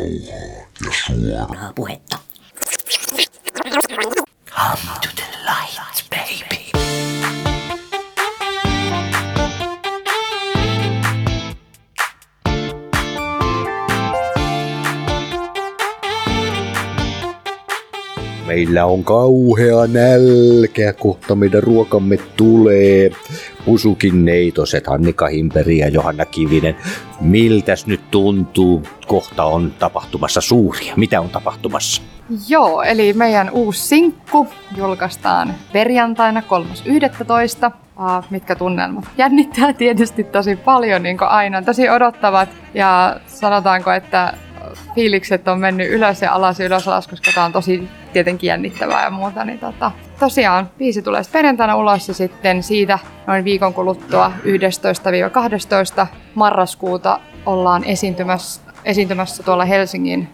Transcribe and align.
rauhaa 0.00 0.66
ja 0.84 0.92
suoraa 1.06 1.72
puhetta. 1.74 2.18
Come 4.50 4.90
to 5.00 5.08
the 5.16 5.24
light, 5.44 6.10
baby. 6.10 6.60
Meillä 18.46 18.86
on 18.86 19.04
kauhea 19.04 19.86
nälkä, 19.86 20.92
kohta 20.92 21.34
meidän 21.34 21.62
ruokamme 21.62 22.16
tulee. 22.36 23.10
Pusukin 23.64 24.24
neitoset, 24.24 24.88
Annika 24.88 25.26
Himperi 25.26 25.78
ja 25.78 25.88
Johanna 25.88 26.24
Kivinen. 26.24 26.76
Miltäs 27.20 27.86
nyt 27.86 28.10
tuntuu? 28.10 28.82
Kohta 29.06 29.44
on 29.44 29.72
tapahtumassa 29.78 30.40
suuria. 30.40 30.94
Mitä 30.96 31.20
on 31.20 31.28
tapahtumassa? 31.28 32.02
Joo, 32.48 32.82
eli 32.82 33.12
meidän 33.12 33.50
uusi 33.50 33.82
sinkku 33.88 34.48
julkaistaan 34.76 35.54
perjantaina 35.72 36.40
3.11. 36.40 37.70
Uh, 37.96 38.24
mitkä 38.30 38.56
tunnelmat 38.56 39.04
jännittää 39.18 39.72
tietysti 39.72 40.24
tosi 40.24 40.56
paljon, 40.56 41.02
niin 41.02 41.18
kuin 41.18 41.28
aina, 41.28 41.62
tosi 41.62 41.88
odottavat. 41.88 42.48
Ja 42.74 43.20
sanotaanko, 43.26 43.92
että 43.92 44.34
fiilikset 44.94 45.48
on 45.48 45.60
mennyt 45.60 45.90
ylös 45.90 46.22
ja 46.22 46.32
alas 46.32 46.60
ja 46.60 46.66
ylös 46.66 46.88
alas, 46.88 47.08
koska 47.08 47.30
tämä 47.34 47.46
on 47.46 47.52
tosi 47.52 47.88
tietenkin 48.12 48.48
jännittävää 48.48 49.04
ja 49.04 49.10
muuta. 49.10 49.44
Niin 49.44 49.58
tota, 49.58 49.90
tosiaan 50.20 50.70
biisi 50.78 51.02
tulee 51.02 51.22
perjantaina 51.32 51.76
ulos 51.76 52.08
ja 52.08 52.14
sitten 52.14 52.62
siitä 52.62 52.98
noin 53.26 53.44
viikon 53.44 53.74
kuluttua 53.74 54.32
11-12 56.02 56.06
marraskuuta 56.34 57.20
ollaan 57.46 57.84
esiintymässä, 57.84 58.60
esiintymässä 58.84 59.42
tuolla 59.42 59.64
Helsingin 59.64 60.28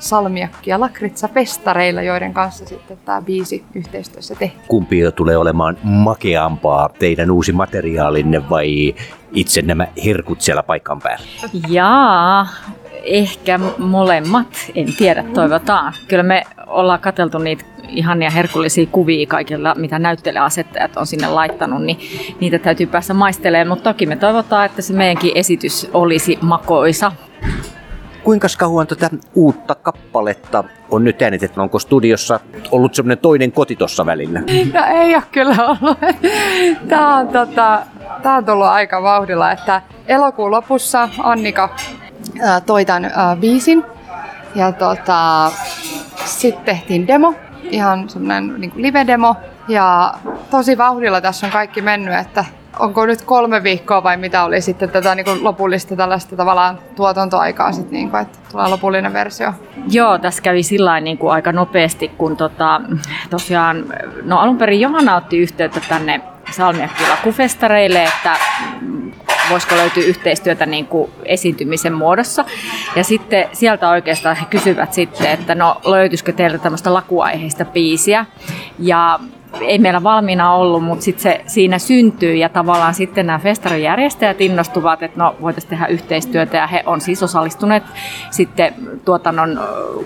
salmiakki- 0.00 0.70
ja 0.70 0.80
lakritsa-festareilla, 0.80 2.02
joiden 2.02 2.34
kanssa 2.34 2.66
sitten 2.66 2.98
tämä 3.04 3.22
biisi 3.22 3.64
yhteistyössä 3.74 4.34
tehtiin. 4.34 4.62
Kumpi 4.68 5.00
tulee 5.16 5.36
olemaan 5.36 5.78
makeampaa, 5.82 6.88
teidän 6.98 7.30
uusi 7.30 7.52
materiaalinne 7.52 8.50
vai 8.50 8.94
itse 9.32 9.62
nämä 9.62 9.86
herkut 10.04 10.40
siellä 10.40 10.62
paikan 10.62 11.00
päällä? 11.00 11.26
Jaa, 11.68 12.46
ehkä 13.04 13.60
molemmat, 13.78 14.70
en 14.74 14.94
tiedä, 14.98 15.24
toivotaan. 15.34 15.92
Kyllä 16.08 16.22
me 16.22 16.42
ollaan 16.66 17.00
katseltu 17.00 17.38
niitä 17.38 17.64
ihania 17.88 18.30
herkullisia 18.30 18.86
kuvia 18.86 19.26
kaikilla, 19.26 19.74
mitä 19.74 19.98
näyttelijäasettajat 19.98 20.96
on 20.96 21.06
sinne 21.06 21.28
laittanut, 21.28 21.82
niin 21.82 21.98
niitä 22.40 22.58
täytyy 22.58 22.86
päästä 22.86 23.14
maistelemaan, 23.14 23.68
mutta 23.68 23.92
toki 23.92 24.06
me 24.06 24.16
toivotaan, 24.16 24.66
että 24.66 24.82
se 24.82 24.92
meidänkin 24.92 25.32
esitys 25.34 25.90
olisi 25.92 26.38
makoisa. 26.40 27.12
Kuinka 28.22 28.48
kauan 28.58 28.86
tätä 28.86 29.10
uutta 29.34 29.74
kappaletta 29.74 30.64
on 30.90 31.04
nyt 31.04 31.22
äänitetty? 31.22 31.60
Onko 31.60 31.78
studiossa 31.78 32.40
ollut 32.70 32.94
semmoinen 32.94 33.18
toinen 33.18 33.52
koti 33.52 33.76
tuossa 33.76 34.06
välillä? 34.06 34.40
No 34.72 35.00
ei 35.00 35.14
ole 35.14 35.22
kyllä 35.32 35.56
ollut. 35.68 35.98
Tämä 36.88 37.16
on, 37.16 37.28
tota, 37.28 37.82
tämä 38.22 38.36
on 38.36 38.44
tullut 38.44 38.66
aika 38.66 39.02
vauhdilla, 39.02 39.52
että 39.52 39.82
elokuun 40.08 40.50
lopussa 40.50 41.08
Annika 41.18 41.76
toi 42.66 42.84
tämän 42.84 43.12
biisin. 43.40 43.84
Ja 44.54 44.72
tota, 44.72 45.50
sitten 46.24 46.64
tehtiin 46.64 47.06
demo, 47.06 47.34
ihan 47.62 48.08
semmoinen 48.08 48.60
niin 48.60 48.72
live-demo. 48.76 49.36
Ja 49.68 50.14
tosi 50.50 50.78
vauhdilla 50.78 51.20
tässä 51.20 51.46
on 51.46 51.52
kaikki 51.52 51.82
mennyt, 51.82 52.14
että 52.14 52.44
onko 52.78 53.06
nyt 53.06 53.22
kolme 53.22 53.62
viikkoa 53.62 54.02
vai 54.02 54.16
mitä 54.16 54.44
oli 54.44 54.60
sitten 54.60 54.90
tätä 54.90 55.14
niin 55.14 55.24
kuin 55.24 55.44
lopullista 55.44 55.96
tällaista 55.96 56.36
tavallaan 56.36 56.78
tuotantoaikaa 56.96 57.72
sitten, 57.72 57.92
niin 57.92 58.10
kuin, 58.10 58.22
että 58.22 58.38
tulee 58.50 58.68
lopullinen 58.68 59.12
versio? 59.12 59.52
Joo, 59.90 60.18
tässä 60.18 60.42
kävi 60.42 60.62
sillä 60.62 61.00
niin 61.00 61.18
kuin 61.18 61.32
aika 61.32 61.52
nopeasti, 61.52 62.08
kun 62.08 62.36
tota, 62.36 62.80
tosiaan, 63.30 63.84
no 64.22 64.38
alun 64.38 64.58
perin 64.58 64.80
Johanna 64.80 65.16
otti 65.16 65.38
yhteyttä 65.38 65.80
tänne 65.88 66.20
Salmiakkila 66.50 67.16
kufestareille, 67.24 68.04
että 68.04 68.36
voisiko 69.50 69.76
löytyä 69.76 70.02
yhteistyötä 70.02 70.66
niin 70.66 70.86
kuin 70.86 71.10
esiintymisen 71.24 71.92
muodossa. 71.92 72.44
Ja 72.96 73.04
sitten 73.04 73.48
sieltä 73.52 73.88
oikeastaan 73.88 74.36
he 74.36 74.44
kysyvät 74.50 74.92
sitten, 74.92 75.26
että 75.26 75.54
no 75.54 75.80
löytyisikö 75.84 76.32
teiltä 76.32 76.58
tämmöistä 76.58 76.94
lakuaiheista 76.94 77.64
biisiä. 77.64 78.26
Ja 78.78 79.20
ei 79.60 79.78
meillä 79.78 80.02
valmiina 80.02 80.54
ollut, 80.54 80.84
mutta 80.84 81.04
sitten 81.04 81.22
se 81.22 81.40
siinä 81.46 81.78
syntyy 81.78 82.34
ja 82.34 82.48
tavallaan 82.48 82.94
sitten 82.94 83.26
nämä 83.26 83.38
festarin 83.38 83.82
järjestäjät 83.82 84.40
innostuvat, 84.40 85.02
että 85.02 85.18
no 85.18 85.36
voitaisiin 85.40 85.70
tehdä 85.70 85.86
yhteistyötä 85.86 86.56
ja 86.56 86.66
he 86.66 86.82
on 86.86 87.00
siis 87.00 87.22
osallistuneet 87.22 87.82
sitten 88.30 88.74
tuotannon 89.04 89.60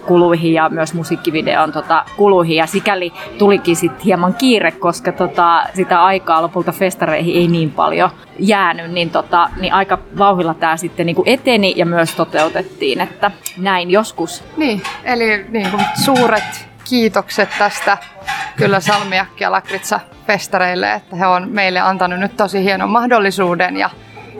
kuluihin 0.06 0.52
ja 0.52 0.68
myös 0.68 0.94
musiikkivideon 0.94 1.72
tota, 1.72 2.04
kuluihin 2.16 2.56
ja 2.56 2.66
sikäli 2.66 3.12
tulikin 3.38 3.76
sitten 3.76 4.04
hieman 4.04 4.34
kiire, 4.34 4.70
koska 4.70 5.12
tota, 5.12 5.64
sitä 5.74 6.04
aikaa 6.04 6.42
lopulta 6.42 6.72
festareihin 6.72 7.36
ei 7.36 7.48
niin 7.48 7.70
paljon 7.70 8.10
jäänyt, 8.38 8.90
niin, 8.90 9.10
tota, 9.10 9.50
niin 9.60 9.72
aika 9.72 9.98
vauhilla 10.18 10.54
tämä 10.54 10.76
sitten 10.76 11.06
niin 11.06 11.16
kuin 11.16 11.28
eteni 11.28 11.74
ja 11.76 11.86
myös 11.86 12.14
toteutettiin, 12.14 13.00
että 13.00 13.30
näin 13.56 13.90
joskus. 13.90 14.44
Niin, 14.56 14.82
eli 15.04 15.46
niin 15.48 15.70
kuin 15.70 15.82
suuret 16.04 16.68
kiitokset 16.84 17.48
tästä 17.58 17.98
kyllä 18.56 18.80
Salmiakki 18.80 19.44
ja 19.44 19.52
Lakritsa 19.52 20.00
festareille, 20.26 20.92
että 20.92 21.16
he 21.16 21.26
on 21.26 21.48
meille 21.50 21.80
antanut 21.80 22.18
nyt 22.18 22.36
tosi 22.36 22.64
hienon 22.64 22.90
mahdollisuuden 22.90 23.76
ja, 23.76 23.90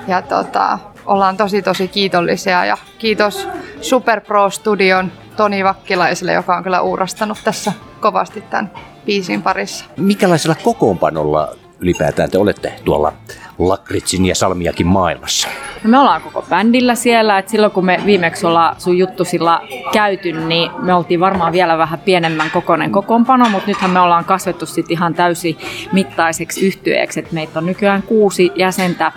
ja 0.06 0.22
tota, 0.22 0.78
ollaan 1.06 1.36
tosi 1.36 1.62
tosi 1.62 1.88
kiitollisia 1.88 2.64
ja 2.64 2.78
kiitos 2.98 3.48
Super 3.80 4.20
Pro 4.20 4.50
Studion 4.50 5.12
Toni 5.36 5.64
Vakkilaiselle, 5.64 6.32
joka 6.32 6.56
on 6.56 6.62
kyllä 6.62 6.80
uurastanut 6.80 7.38
tässä 7.44 7.72
kovasti 8.00 8.40
tämän 8.40 8.70
biisin 9.06 9.42
parissa. 9.42 9.84
Mikälaisella 9.96 10.56
kokoonpanolla 10.62 11.48
ylipäätään 11.80 12.30
te 12.30 12.38
olette 12.38 12.72
tuolla 12.84 13.12
Lakritsin 13.58 14.26
ja 14.26 14.34
Salmiakin 14.34 14.86
maailmassa? 14.86 15.48
No 15.84 15.90
me 15.90 15.98
ollaan 15.98 16.22
koko 16.22 16.44
bändillä 16.50 16.94
siellä, 16.94 17.38
että 17.38 17.50
silloin 17.50 17.72
kun 17.72 17.84
me 17.84 18.00
viimeksi 18.06 18.46
ollaan 18.46 18.80
sun 18.80 18.98
juttusilla 18.98 19.60
käyty, 19.92 20.32
niin 20.32 20.70
me 20.78 20.94
oltiin 20.94 21.20
varmaan 21.20 21.52
vielä 21.52 21.78
vähän 21.78 21.98
pienemmän 21.98 22.50
kokoinen 22.50 22.92
kokoonpano, 22.92 23.48
mutta 23.48 23.68
nythän 23.68 23.90
me 23.90 24.00
ollaan 24.00 24.24
kasvettu 24.24 24.66
sitten 24.66 24.92
ihan 24.92 25.14
täysi 25.14 25.58
mittaiseksi 25.92 26.66
yhtyeeksi, 26.66 27.20
että 27.20 27.34
meitä 27.34 27.58
on 27.58 27.66
nykyään 27.66 28.02
kuusi 28.02 28.52
jäsentä 28.54 29.12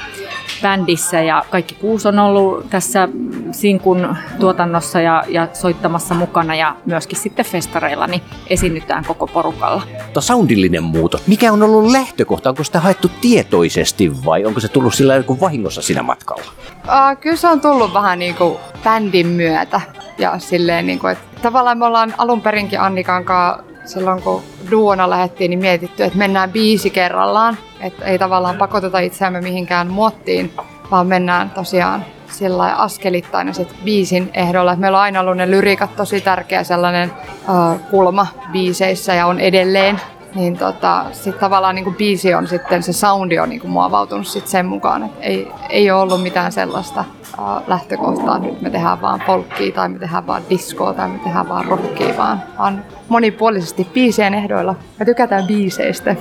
bändissä 0.61 1.21
ja 1.21 1.45
kaikki 1.49 1.75
kuusi 1.75 2.07
on 2.07 2.19
ollut 2.19 2.69
tässä 2.69 3.09
Sinkun 3.51 4.15
tuotannossa 4.39 5.01
ja, 5.01 5.23
ja 5.27 5.47
soittamassa 5.53 6.15
mukana 6.15 6.55
ja 6.55 6.75
myöskin 6.85 7.19
sitten 7.19 7.45
festareilla 7.45 8.07
niin 8.07 8.21
esiinnytään 8.47 9.05
koko 9.05 9.27
porukalla. 9.27 9.81
Tuo 10.13 10.21
soundillinen 10.21 10.83
muutos, 10.83 11.27
mikä 11.27 11.51
on 11.51 11.63
ollut 11.63 11.91
lähtökohta? 11.91 12.49
Onko 12.49 12.63
sitä 12.63 12.79
haettu 12.79 13.11
tietoisesti 13.21 14.25
vai 14.25 14.45
onko 14.45 14.59
se 14.59 14.67
tullut 14.67 14.93
sillä 14.93 15.15
joku 15.15 15.39
vahingossa 15.39 15.81
siinä 15.81 16.03
matkalla? 16.03 16.51
Uh, 16.83 17.19
kyllä 17.19 17.35
se 17.35 17.47
on 17.47 17.61
tullut 17.61 17.93
vähän 17.93 18.19
niin 18.19 18.35
kuin 18.35 18.57
bändin 18.83 19.27
myötä 19.27 19.81
ja 20.17 20.39
silleen 20.39 20.87
niin 20.87 20.99
kuin, 20.99 21.11
että 21.11 21.41
tavallaan 21.41 21.77
me 21.77 21.85
ollaan 21.85 22.13
alun 22.17 22.41
perinkin 22.41 22.81
Annikan 22.81 23.25
kanssa 23.25 23.77
silloin 23.87 24.21
kun 24.21 24.43
duona 24.71 25.09
lähdettiin, 25.09 25.49
niin 25.49 25.59
mietitty, 25.59 26.03
että 26.03 26.17
mennään 26.17 26.51
biisi 26.51 26.89
kerrallaan. 26.89 27.57
Että 27.79 28.05
ei 28.05 28.19
tavallaan 28.19 28.57
pakoteta 28.57 28.99
itseämme 28.99 29.41
mihinkään 29.41 29.87
muottiin, 29.87 30.53
vaan 30.91 31.07
mennään 31.07 31.49
tosiaan 31.49 32.05
sillä 32.31 32.75
askelittain 32.75 33.47
ja 33.47 33.53
sit 33.53 33.75
biisin 33.83 34.29
ehdolla. 34.33 34.75
Meillä 34.75 34.97
on 34.97 35.03
aina 35.03 35.19
ollut 35.19 35.37
ne 35.37 35.51
lyriikat 35.51 35.95
tosi 35.95 36.21
tärkeä 36.21 36.63
sellainen 36.63 37.11
uh, 37.49 37.79
kulma 37.89 38.27
biiseissä 38.51 39.13
ja 39.13 39.25
on 39.25 39.39
edelleen. 39.39 40.01
Niin 40.37 40.57
tota, 40.57 41.05
sit 41.11 41.39
tavallaan 41.39 41.75
niin 41.75 41.95
biisi 41.95 42.33
on 42.33 42.47
sitten, 42.47 42.83
se 42.83 42.93
soundi 42.93 43.39
on 43.39 43.49
niin 43.49 43.69
muovautunut 43.69 44.27
sit 44.27 44.47
sen 44.47 44.65
mukaan. 44.65 45.03
Et 45.03 45.11
ei, 45.19 45.47
ei 45.69 45.91
ole 45.91 46.01
ollut 46.01 46.23
mitään 46.23 46.51
sellaista 46.51 47.03
uh, 47.39 47.45
lähtökohtaa, 47.67 48.39
nyt 48.39 48.61
me 48.61 48.69
tehdään 48.69 49.01
vaan 49.01 49.21
folkkia 49.25 49.71
tai 49.71 49.89
me 49.89 49.99
tehdään 49.99 50.27
vaan 50.27 50.41
diskoa 50.49 50.93
tai 50.93 51.09
me 51.09 51.19
tehdään 51.23 51.49
vaan 51.49 51.65
rockia, 51.65 52.17
vaan, 52.17 52.43
vaan 52.57 52.83
monipuolisesti 53.09 53.87
biisien 53.93 54.33
ehdoilla. 54.33 54.75
Me 54.99 55.05
tykätään 55.05 55.47
biiseistä. 55.47 56.15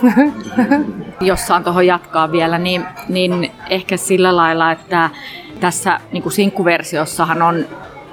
Jos 1.20 1.46
saan 1.46 1.64
tuohon 1.64 1.86
jatkaa 1.86 2.32
vielä, 2.32 2.58
niin, 2.58 2.84
niin 3.08 3.52
ehkä 3.70 3.96
sillä 3.96 4.36
lailla, 4.36 4.72
että 4.72 5.10
tässä 5.60 6.00
niin 6.12 6.22
kuin 6.22 6.32
sinkkuversiossahan 6.32 7.42
on 7.42 7.66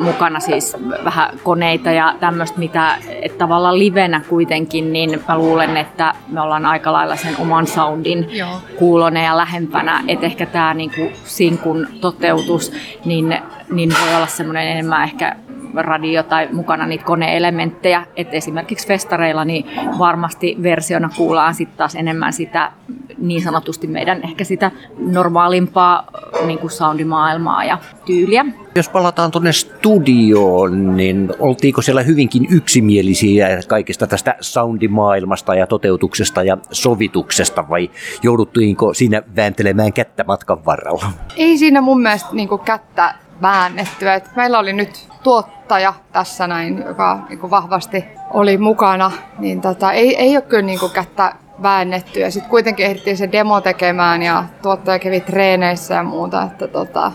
mukana 0.04 0.40
siis 0.40 0.78
vähän 1.04 1.30
koneita 1.44 1.92
ja 1.92 2.16
tämmöistä, 2.20 2.60
mitä 2.60 2.98
että 3.22 3.38
tavallaan 3.38 3.80
livenä 3.80 4.22
kuitenkin, 4.30 4.94
niin 4.94 5.24
mä 5.28 5.38
luulen, 5.38 5.78
että 5.78 6.14
me 6.28 6.42
ollaan 6.42 6.66
aika 6.66 6.94
lailla 6.94 7.16
sen 7.16 7.36
oman 7.40 7.68
soundin 7.68 8.28
Joo. 8.32 8.62
kuulone 8.76 9.24
ja 9.24 9.38
lähempänä, 9.38 10.04
että 10.08 10.26
ehkä 10.26 10.46
tämä 10.46 10.74
niin 10.74 10.92
sinkun 11.24 11.88
toteutus, 12.02 12.72
niin, 13.06 13.38
niin 13.72 13.94
voi 14.02 14.16
olla 14.16 14.28
semmoinen 14.28 14.68
enemmän 14.68 15.04
ehkä 15.04 15.36
radio 15.74 16.24
tai 16.24 16.50
mukana 16.52 16.86
niitä 16.86 17.06
koneelementtejä. 17.06 18.06
Et 18.16 18.28
esimerkiksi 18.32 18.88
festareilla 18.88 19.46
niin 19.46 19.66
varmasti 20.00 20.58
versiona 20.64 21.10
kuullaan 21.18 21.54
sitten 21.54 21.78
taas 21.78 21.96
enemmän 21.96 22.34
sitä 22.34 22.72
niin 23.18 23.42
sanotusti 23.42 23.88
meidän 23.88 24.24
ehkä 24.24 24.44
sitä 24.44 24.72
normaalimpaa 24.98 26.08
niin 26.46 26.60
kuin 26.60 26.72
soundimaailmaa 26.72 27.64
ja 27.64 27.78
tyyliä. 28.06 28.46
Jos 28.76 28.90
palataan 28.90 29.32
tuonne 29.32 29.52
studioon, 29.52 30.98
niin 30.98 31.34
oltiinko 31.40 31.82
siellä 31.82 32.02
hyvinkin 32.02 32.48
yksimielisiä 32.50 33.48
kaikista 33.68 34.08
tästä 34.08 34.36
soundimaailmasta 34.42 35.56
ja 35.56 35.68
toteutuksesta 35.68 36.44
ja 36.44 36.58
sovituksesta 36.72 37.70
vai 37.70 37.90
jouduttiinko 38.24 38.94
siinä 38.94 39.22
vääntelemään 39.36 39.94
kättä 39.94 40.24
matkan 40.28 40.66
varrella? 40.66 41.12
Ei 41.36 41.58
siinä 41.58 41.82
mun 41.82 42.02
mielestä 42.02 42.30
niin 42.32 42.50
kättä 42.66 43.16
väännettyä. 43.42 44.14
Et 44.16 44.30
meillä 44.36 44.60
oli 44.60 44.74
nyt 44.74 45.08
tuottaja 45.24 45.94
tässä 46.12 46.48
näin, 46.48 46.84
joka 46.88 47.20
niin 47.30 47.50
vahvasti 47.50 48.06
oli 48.34 48.58
mukana, 48.58 49.12
niin 49.40 49.62
tota, 49.62 49.92
ei, 49.92 50.16
ei 50.16 50.38
ole 50.38 50.42
kyllä 50.42 50.62
niin 50.62 50.80
kuin 50.80 50.92
kättä 50.92 51.36
väännetty. 51.64 52.20
Ja 52.20 52.32
sitten 52.32 52.50
kuitenkin 52.50 52.86
ehdittiin 52.86 53.18
se 53.18 53.32
demo 53.32 53.62
tekemään 53.62 54.24
ja 54.24 54.44
tuottaja 54.62 55.00
kävi 55.00 55.20
treeneissä 55.20 55.94
ja 55.94 56.04
muuta. 56.04 56.44
Että 56.44 56.68
tota, 56.68 57.12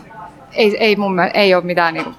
ei, 0.53 0.77
ei 0.77 0.97
mun 0.97 1.15
mielestä, 1.15 1.39
ei 1.39 1.55
ole 1.55 1.65
mitään 1.65 1.95
niin 1.95 2.15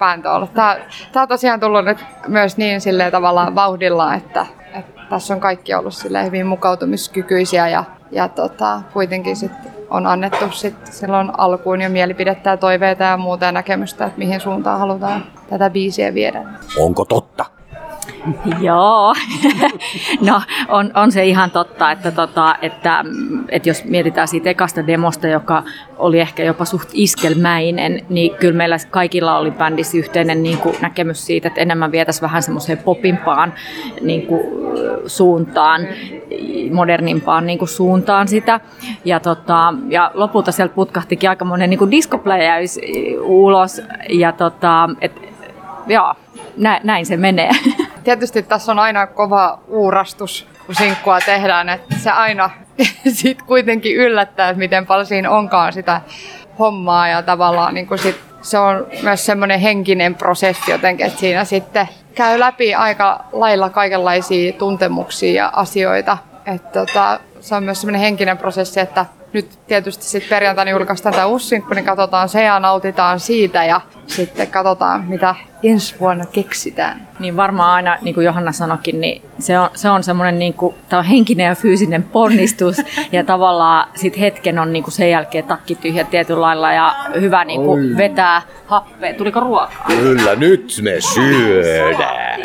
vääntöä 0.00 0.32
ollut. 0.32 0.54
Tämä, 0.54 0.76
tämä 1.12 1.22
on 1.22 1.28
tosiaan 1.28 1.60
tullut 1.60 1.84
nyt 1.84 2.04
myös 2.28 2.56
niin 2.56 2.80
silleen 2.80 3.12
tavallaan 3.12 3.54
vauhdilla, 3.54 4.14
että, 4.14 4.46
että 4.74 5.00
tässä 5.10 5.34
on 5.34 5.40
kaikki 5.40 5.74
ollut 5.74 5.94
hyvin 6.24 6.46
mukautumiskykyisiä 6.46 7.68
ja, 7.68 7.84
ja 8.12 8.28
tota, 8.28 8.82
kuitenkin 8.92 9.36
sitten 9.36 9.72
on 9.90 10.06
annettu 10.06 10.50
sit 10.50 10.74
silloin 10.84 11.30
alkuun 11.38 11.80
jo 11.80 11.88
mielipidettä 11.88 12.50
ja 12.50 12.56
toiveita 12.56 13.04
ja 13.04 13.16
muuta 13.16 13.44
ja 13.44 13.52
näkemystä, 13.52 14.06
että 14.06 14.18
mihin 14.18 14.40
suuntaan 14.40 14.78
halutaan 14.78 15.24
tätä 15.50 15.70
biisiä 15.70 16.14
viedä. 16.14 16.44
Onko 16.78 17.04
totta? 17.04 17.44
Joo, 18.60 19.14
no 20.28 20.42
on, 20.68 20.90
on 20.94 21.12
se 21.12 21.24
ihan 21.24 21.50
totta, 21.50 21.90
että, 21.90 22.10
tota, 22.10 22.56
että, 22.62 23.04
että 23.48 23.68
jos 23.68 23.84
mietitään 23.84 24.28
siitä 24.28 24.50
ekasta 24.50 24.86
demosta, 24.86 25.28
joka 25.28 25.62
oli 25.96 26.20
ehkä 26.20 26.44
jopa 26.44 26.64
suht 26.64 26.88
iskelmäinen, 26.92 28.00
niin 28.08 28.34
kyllä 28.36 28.56
meillä 28.56 28.76
kaikilla 28.90 29.38
oli 29.38 29.50
bändissä 29.50 29.98
yhteinen 29.98 30.42
niin 30.42 30.58
kuin 30.58 30.76
näkemys 30.80 31.26
siitä, 31.26 31.48
että 31.48 31.60
enemmän 31.60 31.92
vietäisiin 31.92 32.22
vähän 32.22 32.42
semmoiseen 32.42 32.78
popimpaan 32.78 33.54
niin 34.00 34.26
kuin, 34.26 34.42
suuntaan, 35.06 35.86
modernimpaan 36.72 37.46
niin 37.46 37.58
kuin, 37.58 37.68
suuntaan 37.68 38.28
sitä. 38.28 38.60
Ja, 39.04 39.20
tota, 39.20 39.74
ja 39.88 40.10
lopulta 40.14 40.52
sieltä 40.52 40.74
putkahtikin 40.74 41.30
aika 41.30 41.44
monen 41.44 41.70
niin 41.70 41.90
diskopläjäys 41.90 42.78
ulos. 43.20 43.82
Ja 44.08 44.32
tota, 44.32 44.90
et, 45.00 45.12
joo, 45.86 46.14
nä, 46.56 46.80
näin 46.84 47.06
se 47.06 47.16
menee. 47.16 47.50
Tietysti 48.04 48.42
tässä 48.42 48.72
on 48.72 48.78
aina 48.78 49.06
kova 49.06 49.58
uurastus, 49.68 50.46
kun 50.66 50.74
sinkkua 50.74 51.20
tehdään, 51.20 51.68
että 51.68 51.94
se 51.98 52.10
aina 52.10 52.50
sit 53.12 53.42
kuitenkin 53.42 53.96
yllättää, 53.96 54.48
että 54.48 54.58
miten 54.58 54.86
paljon 54.86 55.06
siinä 55.06 55.30
onkaan 55.30 55.72
sitä 55.72 56.00
hommaa 56.58 57.08
ja 57.08 57.22
tavallaan 57.22 57.74
niin 57.74 57.98
sit 58.02 58.20
se 58.42 58.58
on 58.58 58.86
myös 59.02 59.26
semmoinen 59.26 59.60
henkinen 59.60 60.14
prosessi 60.14 60.70
jotenkin, 60.70 61.06
että 61.06 61.20
siinä 61.20 61.44
sitten 61.44 61.88
käy 62.14 62.40
läpi 62.40 62.74
aika 62.74 63.24
lailla 63.32 63.70
kaikenlaisia 63.70 64.52
tuntemuksia 64.52 65.32
ja 65.32 65.50
asioita. 65.54 66.18
Että 66.46 66.80
tota, 66.80 67.20
se 67.40 67.54
on 67.54 67.64
myös 67.64 67.80
semmoinen 67.80 68.00
henkinen 68.00 68.38
prosessi, 68.38 68.80
että 68.80 69.06
nyt 69.32 69.58
tietysti 69.66 70.04
sitten 70.04 70.30
perjantaina 70.30 70.70
julkaistaan 70.70 71.14
tämä 71.14 71.26
uusi 71.26 71.46
sinkku, 71.46 71.74
niin 71.74 71.84
katsotaan 71.84 72.28
se 72.28 72.42
ja 72.42 72.60
nautitaan 72.60 73.20
siitä 73.20 73.64
ja 73.64 73.80
sitten 74.06 74.46
katsotaan, 74.46 75.04
mitä 75.04 75.34
ensi 75.62 75.94
vuonna 76.00 76.24
keksitään. 76.26 77.08
Niin 77.18 77.36
varmaan 77.36 77.70
aina, 77.70 77.98
niin 78.02 78.14
kuin 78.14 78.24
Johanna 78.24 78.52
sanokin, 78.52 79.00
niin 79.00 79.22
se 79.38 79.58
on, 79.58 79.70
se 79.74 79.90
on 79.90 80.02
semmoinen 80.02 80.38
niin 80.38 80.54
kuin, 80.54 80.74
on 80.92 81.04
henkinen 81.04 81.46
ja 81.46 81.54
fyysinen 81.54 82.02
ponnistus 82.02 82.76
ja 83.12 83.24
tavallaan 83.24 83.88
sit 83.94 84.20
hetken 84.20 84.58
on 84.58 84.72
niin 84.72 84.82
kuin 84.82 84.94
sen 84.94 85.10
jälkeen 85.10 85.44
takki 85.44 85.74
tyhjä 85.74 86.04
tietyllä 86.04 86.40
lailla 86.40 86.72
ja 86.72 86.94
hyvä 87.20 87.44
niin 87.44 87.62
kuin 87.62 87.96
vetää 87.96 88.42
happea. 88.66 89.14
Tuliko 89.14 89.40
ruokaa? 89.40 89.84
Kyllä, 89.86 90.34
nyt 90.34 90.74
me 90.82 91.00
syödään. 91.00 92.40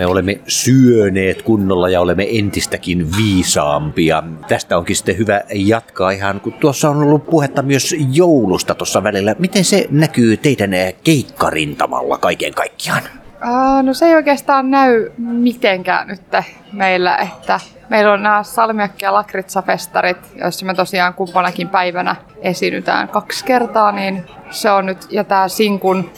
Me 0.00 0.06
olemme 0.06 0.40
syöneet 0.46 1.42
kunnolla 1.42 1.88
ja 1.88 2.00
olemme 2.00 2.26
entistäkin 2.38 3.16
viisaampia. 3.16 4.22
Tästä 4.48 4.78
onkin 4.78 4.96
sitten 4.96 5.18
hyvä 5.18 5.40
jatkaa 5.54 6.10
ihan, 6.10 6.40
kun 6.40 6.52
tuossa 6.52 6.90
on 6.90 6.96
ollut 6.96 7.26
puhetta 7.26 7.62
myös 7.62 7.94
joulusta 8.12 8.74
tuossa 8.74 9.02
välillä. 9.02 9.34
Miten 9.38 9.64
se 9.64 9.86
näkyy 9.90 10.36
teidän 10.36 10.70
keikkarintamalla 11.04 12.18
kaiken 12.18 12.54
kaikkiaan? 12.54 13.02
Uh, 13.44 13.82
no 13.82 13.94
se 13.94 14.06
ei 14.06 14.14
oikeastaan 14.14 14.70
näy 14.70 15.10
mitenkään 15.18 16.08
nyt 16.08 16.22
meillä, 16.72 17.16
että 17.16 17.60
meillä 17.88 18.12
on 18.12 18.22
nämä 18.22 18.42
salmiakki- 18.42 19.04
ja 19.04 19.12
lakritsafestarit, 19.12 20.18
joissa 20.36 20.66
me 20.66 20.74
tosiaan 20.74 21.14
kumpanakin 21.14 21.68
päivänä 21.68 22.16
esiinnytään 22.42 23.08
kaksi 23.08 23.44
kertaa, 23.44 23.92
niin 23.92 24.24
se 24.50 24.70
on 24.70 24.86
nyt, 24.86 25.06
ja 25.10 25.24
tämä 25.24 25.48
Sinkun 25.48 26.10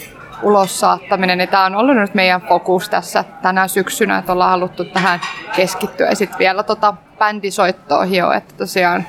ulos 0.42 0.80
saattaminen, 0.80 1.38
niin 1.38 1.48
tämä 1.48 1.64
on 1.64 1.74
ollut 1.74 1.96
nyt 1.96 2.14
meidän 2.14 2.40
fokus 2.40 2.88
tässä 2.88 3.24
tänä 3.42 3.68
syksynä, 3.68 4.18
että 4.18 4.32
ollaan 4.32 4.50
haluttu 4.50 4.84
tähän 4.84 5.20
keskittyä. 5.56 6.08
Ja 6.08 6.16
sitten 6.16 6.38
vielä 6.38 6.62
tota 6.62 6.94
bändisoittoa 7.18 8.04
hio, 8.04 8.32
että 8.32 8.54
tosiaan 8.56 9.06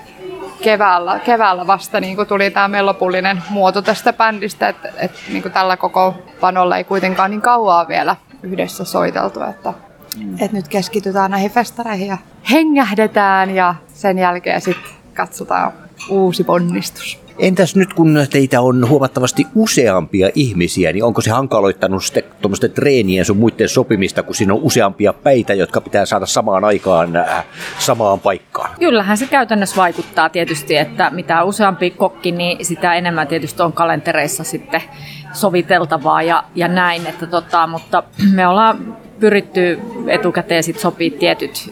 keväällä, 0.63 1.19
keväällä 1.19 1.67
vasta 1.67 1.99
niin 1.99 2.15
kuin 2.15 2.27
tuli 2.27 2.51
tämä 2.51 2.85
lopullinen 2.85 3.43
muoto 3.49 3.81
tästä 3.81 4.13
bändistä, 4.13 4.69
että, 4.69 4.89
että 4.97 5.19
niin 5.29 5.51
tällä 5.51 5.77
koko 5.77 6.15
panolla 6.39 6.77
ei 6.77 6.83
kuitenkaan 6.83 7.31
niin 7.31 7.41
kauaa 7.41 7.87
vielä 7.87 8.15
yhdessä 8.43 8.83
soiteltu, 8.83 9.43
että, 9.43 9.73
mm. 10.17 10.33
että 10.33 10.57
nyt 10.57 10.67
keskitytään 10.67 11.31
näihin 11.31 11.51
festareihin 11.51 12.07
ja 12.07 12.17
hengähdetään 12.51 13.49
ja 13.49 13.75
sen 13.87 14.19
jälkeen 14.19 14.61
sitten 14.61 14.91
katsotaan 15.13 15.73
uusi 16.09 16.43
ponnistus. 16.43 17.23
Entäs 17.39 17.75
nyt 17.75 17.93
kun 17.93 18.19
teitä 18.31 18.61
on 18.61 18.89
huomattavasti 18.89 19.47
useampia 19.55 20.29
ihmisiä, 20.35 20.93
niin 20.93 21.03
onko 21.03 21.21
se 21.21 21.31
hankaloittanut 21.31 22.03
sitten 22.03 22.23
tuommoisten 22.41 22.71
treenien 22.71 23.25
sun 23.25 23.37
muiden 23.37 23.69
sopimista, 23.69 24.23
kun 24.23 24.35
siinä 24.35 24.53
on 24.53 24.59
useampia 24.63 25.13
päitä, 25.13 25.53
jotka 25.53 25.81
pitää 25.81 26.05
saada 26.05 26.25
samaan 26.25 26.63
aikaan 26.63 27.15
äh, 27.15 27.45
samaan 27.79 28.19
paikkaan? 28.19 28.69
Kyllähän 28.79 29.17
se 29.17 29.25
käytännössä 29.25 29.75
vaikuttaa 29.75 30.29
tietysti, 30.29 30.77
että 30.77 31.09
mitä 31.09 31.43
useampi 31.43 31.89
kokki, 31.89 32.31
niin 32.31 32.65
sitä 32.65 32.95
enemmän 32.95 33.27
tietysti 33.27 33.61
on 33.61 33.73
kalentereissa 33.73 34.43
sitten 34.43 34.81
soviteltavaa 35.33 36.21
ja, 36.21 36.43
ja 36.55 36.67
näin, 36.67 37.07
että 37.07 37.27
tota, 37.27 37.67
mutta 37.67 38.03
me 38.33 38.47
ollaan 38.47 38.97
pyritty 39.19 39.79
etukäteen 40.07 40.63
sit 40.63 40.79
sopii 40.79 41.11
tietyt 41.11 41.69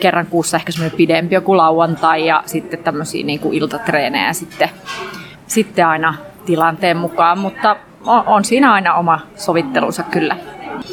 kerran 0.00 0.26
kuussa 0.26 0.56
ehkä 0.56 0.72
semmoinen 0.72 0.96
pidempi 0.96 1.34
joku 1.34 1.56
lauantai 1.56 2.26
ja 2.26 2.42
sitten 2.46 2.78
tämmöisiä 2.78 3.26
niin 3.26 3.40
kuin 3.40 3.54
iltatreenejä 3.54 4.32
sitten, 4.32 4.70
sitten 5.46 5.86
aina 5.86 6.14
tilanteen 6.46 6.96
mukaan, 6.96 7.38
mutta 7.38 7.76
on, 8.06 8.22
on 8.26 8.44
siinä 8.44 8.72
aina 8.72 8.94
oma 8.94 9.20
sovittelunsa 9.36 10.02
kyllä. 10.02 10.36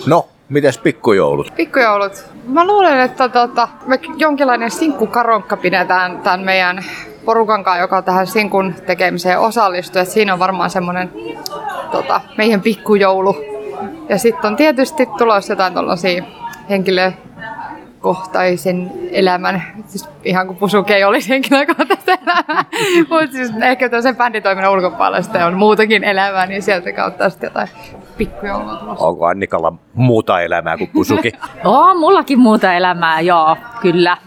No, 0.08 0.28
mitäs 0.50 0.78
pikkujoulut? 0.78 1.54
Pikkujoulut. 1.56 2.26
Mä 2.48 2.68
luulen, 2.68 3.00
että 3.00 3.30
tota, 3.30 3.68
me 3.86 4.00
jonkinlainen 4.18 4.72
sinkkukaronkka 4.72 5.58
pidetään 5.58 6.20
tämän 6.20 6.40
meidän 6.40 6.86
porukan 7.26 7.64
kanssa, 7.64 7.82
joka 7.82 8.02
tähän 8.02 8.28
sinkun 8.28 8.74
tekemiseen 8.86 9.40
osallistuu. 9.40 10.02
Et 10.02 10.08
siinä 10.08 10.34
on 10.34 10.40
varmaan 10.40 10.70
semmoinen 10.70 11.12
tota, 11.92 12.22
meidän 12.38 12.62
pikkujoulu. 12.62 13.36
Ja 14.10 14.18
sitten 14.18 14.52
on 14.52 14.56
tietysti 14.56 15.06
tulossa 15.18 15.54
jotain 15.54 15.74
tuollaisia 15.74 16.24
henkilö, 16.70 17.12
kohtaisen 18.04 18.92
elämän, 19.12 19.64
siis 19.88 20.10
ihan 20.24 20.48
kuin 20.48 20.58
Pusuke 20.58 20.96
ei 20.96 21.04
olisi 21.04 21.30
henkilökohtaista 21.30 22.12
elämää, 22.12 22.66
mutta 23.10 23.32
siis 23.32 23.52
ehkä 23.62 24.02
sen 24.02 24.16
bänditoiminnan 24.16 24.72
ulkopuolella 24.72 25.46
on 25.46 25.54
muutakin 25.54 26.04
elämää, 26.04 26.46
niin 26.46 26.62
sieltä 26.62 26.92
kautta 26.92 27.30
sitten 27.30 27.48
jotain 27.48 27.70
pikkujoulua 28.18 28.76
tulossa. 28.76 29.06
Onko 29.06 29.26
Annikalla 29.26 29.74
muuta 29.94 30.42
elämää 30.42 30.78
kuin 30.78 30.90
Pusuki? 30.94 31.32
on 31.64 32.00
mullakin 32.00 32.40
muuta 32.40 32.74
elämää, 32.74 33.22
joo, 33.22 33.58
kyllä. 33.82 34.18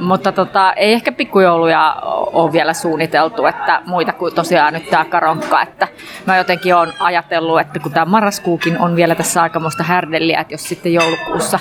Mutta 0.00 0.32
tota, 0.32 0.72
ei 0.72 0.92
ehkä 0.92 1.12
pikkujouluja 1.12 1.96
ole 2.32 2.52
vielä 2.52 2.72
suunniteltu, 2.72 3.46
että 3.46 3.82
muita 3.86 4.12
kuin 4.12 4.34
tosiaan 4.34 4.72
nyt 4.72 4.90
tämä 4.90 5.04
karonkka. 5.04 5.62
Että 5.62 5.88
mä 6.26 6.36
jotenkin 6.36 6.76
olen 6.76 6.92
ajatellut, 6.98 7.60
että 7.60 7.78
kun 7.78 7.92
tämä 7.92 8.06
marraskuukin 8.06 8.78
on 8.78 8.96
vielä 8.96 9.14
tässä 9.14 9.42
aikamoista 9.42 9.82
härdelliä, 9.82 10.40
että 10.40 10.54
jos 10.54 10.68
sitten 10.68 10.92
joulukuussa 10.92 11.58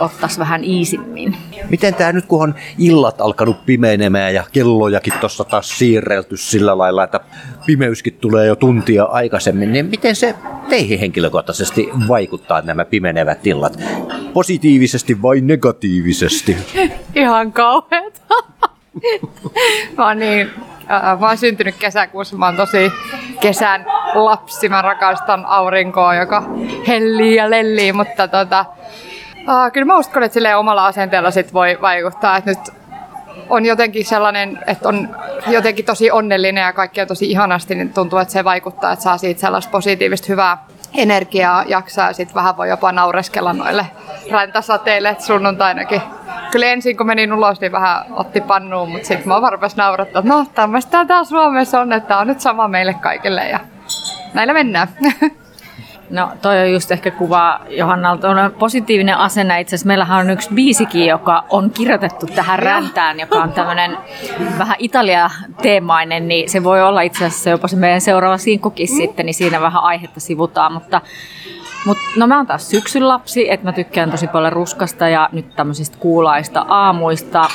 ottaisi 0.00 0.38
vähän 0.38 0.64
iisimmin. 0.64 1.36
Miten 1.70 1.94
tämä 1.94 2.12
nyt, 2.12 2.26
kun 2.26 2.42
on 2.42 2.54
illat 2.78 3.20
alkanut 3.20 3.66
pimenemään 3.66 4.34
ja 4.34 4.44
kellojakin 4.52 5.12
tuossa 5.20 5.44
taas 5.44 5.78
siirrelty 5.78 6.36
sillä 6.36 6.78
lailla, 6.78 7.04
että 7.04 7.20
pimeyskin 7.66 8.18
tulee 8.20 8.46
jo 8.46 8.56
tuntia 8.56 9.04
aikaisemmin, 9.04 9.72
niin 9.72 9.86
miten 9.86 10.16
se 10.16 10.34
teihin 10.68 10.98
henkilökohtaisesti 10.98 11.88
vaikuttaa 12.08 12.60
nämä 12.60 12.84
pimenevät 12.84 13.46
illat? 13.46 13.78
Positiivisesti 14.32 15.22
vai 15.22 15.40
negatiivisesti? 15.40 16.56
Ihan 17.14 17.52
kauheeta. 17.52 18.20
mä 19.98 20.06
oon 20.06 20.18
niin 20.18 20.50
äh, 20.90 21.20
mä 21.20 21.28
oon 21.28 21.38
syntynyt 21.38 21.74
kesäkuussa, 21.78 22.36
mä 22.36 22.46
oon 22.46 22.56
tosi 22.56 22.92
kesän 23.40 23.86
lapsi, 24.14 24.68
mä 24.68 24.82
rakastan 24.82 25.46
aurinkoa, 25.46 26.14
joka 26.14 26.42
hellii 26.86 27.34
ja 27.34 27.50
lellii, 27.50 27.92
mutta 27.92 28.28
tota, 28.28 28.64
Uh, 29.48 29.72
kyllä 29.72 29.84
mä 29.84 29.98
uskon, 29.98 30.22
että 30.22 30.58
omalla 30.58 30.86
asenteella 30.86 31.30
sit 31.30 31.52
voi 31.52 31.78
vaikuttaa, 31.80 32.36
että 32.36 32.50
nyt 32.50 32.58
on 33.48 33.66
jotenkin 33.66 34.04
sellainen, 34.04 34.58
että 34.66 34.88
on 34.88 35.16
jotenkin 35.46 35.84
tosi 35.84 36.10
onnellinen 36.10 36.62
ja 36.62 36.72
kaikki 36.72 37.00
on 37.00 37.06
tosi 37.06 37.30
ihanasti, 37.30 37.74
niin 37.74 37.92
tuntuu, 37.92 38.18
että 38.18 38.32
se 38.32 38.44
vaikuttaa, 38.44 38.92
että 38.92 39.02
saa 39.02 39.18
siitä 39.18 39.40
sellaista 39.40 39.70
positiivista 39.70 40.26
hyvää 40.28 40.58
energiaa 40.94 41.64
jaksaa 41.66 42.06
ja 42.06 42.12
sitten 42.12 42.34
vähän 42.34 42.56
voi 42.56 42.68
jopa 42.68 42.92
naureskella 42.92 43.52
noille 43.52 43.86
räntäsateille, 44.30 45.08
että 45.08 45.24
sunnuntainakin. 45.24 46.02
Kyllä 46.50 46.66
ensin 46.66 46.96
kun 46.96 47.06
menin 47.06 47.32
ulos, 47.32 47.60
niin 47.60 47.72
vähän 47.72 48.04
otti 48.10 48.40
pannuun, 48.40 48.88
mutta 48.88 49.08
sitten 49.08 49.28
mä 49.28 49.42
varmaan 49.42 49.70
naurattaa, 49.76 50.20
että 50.20 50.34
no 50.34 50.46
tämmöistä 50.54 51.04
täällä 51.04 51.24
Suomessa 51.24 51.80
on, 51.80 51.92
että 51.92 52.18
on 52.18 52.26
nyt 52.26 52.40
sama 52.40 52.68
meille 52.68 52.94
kaikille 52.94 53.48
ja 53.48 53.60
näillä 54.34 54.52
mennään. 54.52 54.88
No 56.10 56.28
toi 56.42 56.58
on 56.58 56.72
just 56.72 56.90
ehkä 56.90 57.10
kuva 57.10 57.60
Johannalta. 57.68 58.30
On 58.30 58.52
positiivinen 58.58 59.16
asenne. 59.16 59.60
Itse 59.60 59.76
asiassa 59.76 59.86
meillähän 59.86 60.20
on 60.20 60.30
yksi 60.30 60.54
biisikin, 60.54 61.06
joka 61.06 61.44
on 61.50 61.70
kirjoitettu 61.70 62.26
tähän 62.26 62.58
räntään, 62.58 63.20
joka 63.20 63.38
on 63.38 63.52
tämmöinen 63.52 63.98
vähän 64.58 64.76
Italia-teemainen, 64.78 66.28
niin 66.28 66.50
se 66.50 66.64
voi 66.64 66.82
olla 66.82 67.00
itse 67.00 67.24
asiassa 67.24 67.50
jopa 67.50 67.68
se 67.68 67.76
meidän 67.76 68.00
seuraava 68.00 68.38
sinkkukin 68.38 68.88
mm. 68.90 68.96
sitten, 68.96 69.26
niin 69.26 69.34
siinä 69.34 69.60
vähän 69.60 69.82
aihetta 69.82 70.20
sivutaan, 70.20 70.72
mutta 70.72 71.00
Mut, 71.86 71.98
no 72.16 72.26
mä 72.26 72.36
oon 72.36 72.46
taas 72.46 72.70
syksyn 72.70 73.08
lapsi, 73.08 73.50
että 73.50 73.66
mä 73.66 73.72
tykkään 73.72 74.10
tosi 74.10 74.26
paljon 74.26 74.52
ruskasta 74.52 75.08
ja 75.08 75.28
nyt 75.32 75.56
tämmöisistä 75.56 75.96
kuulaista 76.00 76.66
aamuista. 76.68 77.48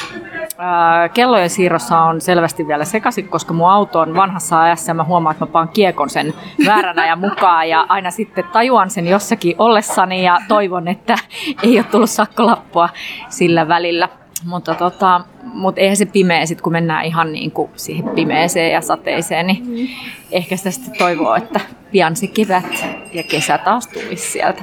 Kellojen 1.13 1.49
siirrossa 1.49 1.99
on 1.99 2.21
selvästi 2.21 2.67
vielä 2.67 2.85
sekaisin, 2.85 3.27
koska 3.27 3.53
mun 3.53 3.69
auto 3.69 3.99
on 3.99 4.15
vanhassa 4.15 4.61
ajassa 4.61 4.89
ja 4.89 4.93
mä 4.93 5.03
huomaan, 5.03 5.33
että 5.33 5.45
mä 5.45 5.51
paan 5.51 5.69
kiekon 5.69 6.09
sen 6.09 6.33
vääränä 6.65 7.07
ja 7.07 7.15
mukaan 7.15 7.69
ja 7.69 7.85
aina 7.89 8.11
sitten 8.11 8.43
tajuan 8.43 8.89
sen 8.89 9.07
jossakin 9.07 9.55
ollessani 9.57 10.23
ja 10.23 10.37
toivon, 10.47 10.87
että 10.87 11.15
ei 11.63 11.77
ole 11.77 11.85
tullut 11.91 12.09
sakkolappua 12.09 12.89
sillä 13.29 13.67
välillä. 13.67 14.09
Mutta 14.45 14.75
tota, 14.75 15.21
mut 15.43 15.77
eihän 15.77 15.97
se 15.97 16.05
pimeä 16.05 16.45
sit, 16.45 16.61
kun 16.61 16.71
mennään 16.71 17.05
ihan 17.05 17.31
niin 17.31 17.51
kuin 17.51 17.71
siihen 17.75 18.09
pimeeseen 18.09 18.71
ja 18.71 18.81
sateiseen, 18.81 19.47
niin 19.47 19.67
mm. 19.67 19.87
ehkä 20.31 20.57
sitä 20.57 20.71
sitten 20.71 20.97
toivoo, 20.97 21.35
että 21.35 21.59
pian 21.91 22.15
se 22.15 22.27
kevät 22.27 22.85
ja 23.13 23.23
kesä 23.23 23.57
taas 23.57 23.87
tulisi 23.87 24.31
sieltä. 24.31 24.61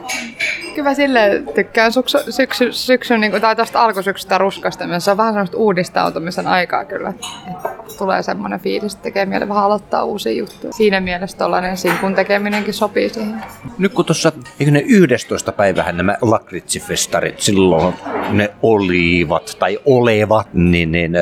Kyllä 0.76 0.94
sille 0.94 1.42
tykkään 1.54 1.92
syksy, 1.92 2.18
syksy, 2.30 2.72
syksy 2.72 3.18
niin 3.18 3.30
kuin, 3.30 3.40
tai 3.40 3.56
tästä 3.56 3.82
alkusyksystä 3.82 4.38
ruskasta. 4.38 5.00
Se 5.00 5.10
on 5.10 5.16
vähän 5.16 5.34
semmoista 5.34 5.56
uudistautumisen 5.56 6.46
aikaa 6.46 6.84
kyllä. 6.84 7.12
Et 7.50 7.96
tulee 7.98 8.22
semmoinen 8.22 8.60
fiilis, 8.60 8.94
että 8.94 9.02
tekee 9.02 9.26
mieli 9.26 9.48
vähän 9.48 9.64
aloittaa 9.64 10.04
uusia 10.04 10.32
juttuja. 10.32 10.72
Siinä 10.72 11.00
mielessä 11.00 11.38
tollainen 11.38 11.76
sinkun 11.76 12.14
tekeminenkin 12.14 12.74
sopii 12.74 13.08
siihen. 13.08 13.42
Nyt 13.78 13.92
kun 13.92 14.04
tuossa, 14.04 14.32
eikö 14.60 14.72
ne 14.72 14.82
11. 14.86 15.52
päivähän 15.52 15.96
nämä 15.96 16.16
lakritsifestarit 16.20 17.40
silloin 17.40 17.94
ne 18.30 18.50
olivat 18.62 19.56
tai 19.58 19.78
olevat, 19.84 20.54
niin, 20.54 20.92
niin 20.92 21.12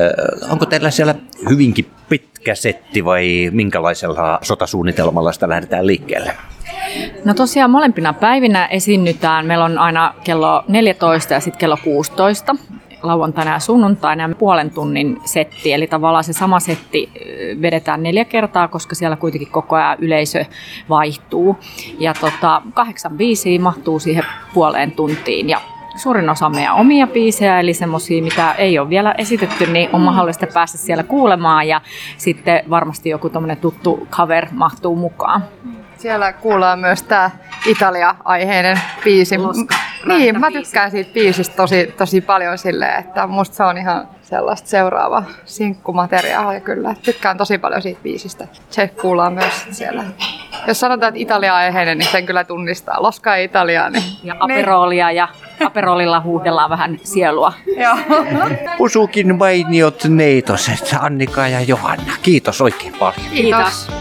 onko 0.49 0.65
teillä 0.65 0.91
siellä 0.91 1.15
hyvinkin 1.49 1.91
pitkä 2.09 2.55
setti 2.55 3.05
vai 3.05 3.49
minkälaisella 3.53 4.39
sotasuunnitelmalla 4.41 5.31
sitä 5.31 5.49
lähdetään 5.49 5.87
liikkeelle? 5.87 6.35
No 7.25 7.33
tosiaan 7.33 7.71
molempina 7.71 8.13
päivinä 8.13 8.65
esiinnytään. 8.65 9.45
Meillä 9.45 9.65
on 9.65 9.77
aina 9.77 10.13
kello 10.23 10.63
14 10.67 11.33
ja 11.33 11.39
sitten 11.39 11.59
kello 11.59 11.77
16 11.83 12.55
lauantaina 13.03 13.51
ja 13.51 13.59
sunnuntaina 13.59 14.23
ja 14.23 14.35
puolen 14.35 14.71
tunnin 14.71 15.17
setti. 15.25 15.73
Eli 15.73 15.87
tavallaan 15.87 16.23
se 16.23 16.33
sama 16.33 16.59
setti 16.59 17.11
vedetään 17.61 18.03
neljä 18.03 18.25
kertaa, 18.25 18.67
koska 18.67 18.95
siellä 18.95 19.15
kuitenkin 19.15 19.51
koko 19.51 19.75
ajan 19.75 19.97
yleisö 19.99 20.45
vaihtuu. 20.89 21.57
Ja 21.99 22.13
tota, 22.13 22.61
kahdeksan 22.73 23.17
biisiä 23.17 23.59
mahtuu 23.59 23.99
siihen 23.99 24.23
puoleen 24.53 24.91
tuntiin. 24.91 25.49
Ja 25.49 25.61
suurin 25.95 26.29
osa 26.29 26.49
meidän 26.49 26.75
omia 26.75 27.07
biisejä, 27.07 27.59
eli 27.59 27.73
semmoisia, 27.73 28.23
mitä 28.23 28.53
ei 28.53 28.79
ole 28.79 28.89
vielä 28.89 29.15
esitetty, 29.17 29.65
niin 29.65 29.89
on 29.93 30.01
mahdollista 30.01 30.47
päästä 30.53 30.77
siellä 30.77 31.03
kuulemaan 31.03 31.67
ja 31.67 31.81
sitten 32.17 32.63
varmasti 32.69 33.09
joku 33.09 33.31
tuttu 33.61 34.07
cover 34.11 34.47
mahtuu 34.51 34.95
mukaan. 34.95 35.43
Siellä 36.05 36.33
kuullaan 36.33 36.79
myös 36.79 37.03
tämä 37.03 37.31
Italia-aiheinen 37.65 38.79
biisi. 39.03 39.37
Loska. 39.37 39.75
Niin, 40.05 40.39
mä 40.39 40.51
tykkään 40.51 40.91
siitä 40.91 41.13
biisistä 41.13 41.55
tosi, 41.55 41.93
tosi 41.97 42.21
paljon 42.21 42.57
silleen, 42.57 42.99
että 42.99 43.27
musta 43.27 43.55
se 43.55 43.63
on 43.63 43.77
ihan 43.77 44.07
sellaista 44.21 44.69
seuraava 44.69 45.23
sinkkumateriaalia 45.45 46.59
kyllä. 46.59 46.95
Tykkään 47.03 47.37
tosi 47.37 47.57
paljon 47.57 47.81
siitä 47.81 47.99
biisistä. 48.03 48.47
Se 48.69 48.87
kuullaan 48.87 49.33
myös 49.33 49.67
siellä. 49.71 50.03
Jos 50.67 50.79
sanotaan, 50.79 51.09
että 51.09 51.21
Italia-aiheinen, 51.21 51.97
niin 51.97 52.11
sen 52.11 52.25
kyllä 52.25 52.43
tunnistaa. 52.43 53.03
Loska 53.03 53.37
ja 53.37 53.43
Italia, 53.43 53.89
niin... 53.89 54.03
Ja 54.23 54.35
aperolia 54.39 55.11
ja 55.11 55.27
aperolilla 55.65 56.19
huudellaan 56.19 56.69
vähän 56.69 56.99
sielua. 57.03 57.53
Joo. 57.77 57.97
Pusukin 58.77 59.37
mainiot 59.37 60.03
neitoset, 60.09 60.95
Annika 60.99 61.47
ja 61.47 61.61
Johanna. 61.61 62.13
Kiitos 62.21 62.61
oikein 62.61 62.93
paljon. 62.99 63.27
Kiitos. 63.31 63.91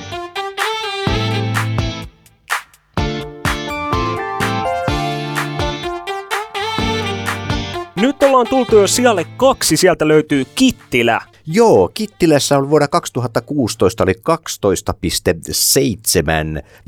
Nyt 8.05 8.23
ollaan 8.23 8.47
tultu 8.47 8.79
jo 8.79 8.87
sijalle 8.87 9.27
kaksi, 9.37 9.77
sieltä 9.77 10.09
löytyy 10.09 10.45
Kittilä. 10.55 11.21
Joo, 11.47 11.91
Kittilässä 11.95 12.59
on 12.59 12.71
vuonna 12.71 12.89
2016 12.89 14.03
oli 14.03 14.13
12,7 14.13 14.19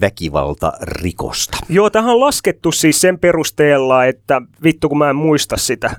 väkivaltarikosta. 0.01 1.57
Joo, 1.69 1.91
tähän 1.91 2.11
on 2.11 2.21
laskettu 2.21 2.73
siis 2.73 3.01
sen 3.01 3.19
perusteella, 3.19 4.05
että 4.05 4.43
vittu 4.65 4.89
kun 4.89 4.99
mä 4.99 5.11
en 5.11 5.17
muista 5.17 5.57
sitä. 5.57 5.97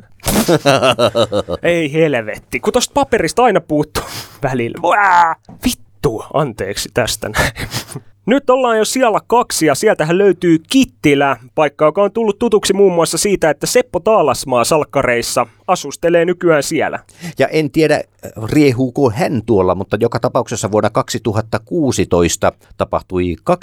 Ei 1.64 1.94
helvetti, 1.94 2.60
kun 2.60 2.74
tosta 2.74 2.94
paperista 2.94 3.44
aina 3.44 3.62
puuttuu 3.62 4.04
välillä. 4.44 4.82
Vää! 4.82 5.36
Vittu, 5.66 6.26
anteeksi 6.34 6.90
tästä 6.94 7.30
näin. 7.30 7.52
Nyt 8.28 8.50
ollaan 8.50 8.78
jo 8.78 8.86
siellä 8.86 9.20
kaksi 9.28 9.66
ja 9.66 9.76
sieltähän 9.76 10.18
löytyy 10.18 10.58
Kittilä, 10.70 11.38
paikka, 11.56 11.86
joka 11.86 12.04
on 12.04 12.12
tullut 12.12 12.40
tutuksi 12.40 12.74
muun 12.74 12.94
muassa 12.94 13.18
siitä, 13.18 13.50
että 13.50 13.66
Seppo 13.68 14.00
Taalasmaa 14.00 14.64
salkkareissa 14.64 15.48
asustelee 15.68 16.26
nykyään 16.26 16.64
siellä. 16.64 17.00
Ja 17.40 17.48
en 17.48 17.72
tiedä, 17.72 18.02
riehuuko 18.52 19.10
hän 19.10 19.42
tuolla, 19.46 19.76
mutta 19.76 19.98
joka 20.00 20.20
tapauksessa 20.20 20.72
vuonna 20.72 20.90
2016 20.90 22.52
tapahtui 22.78 23.36
12,7 23.50 23.56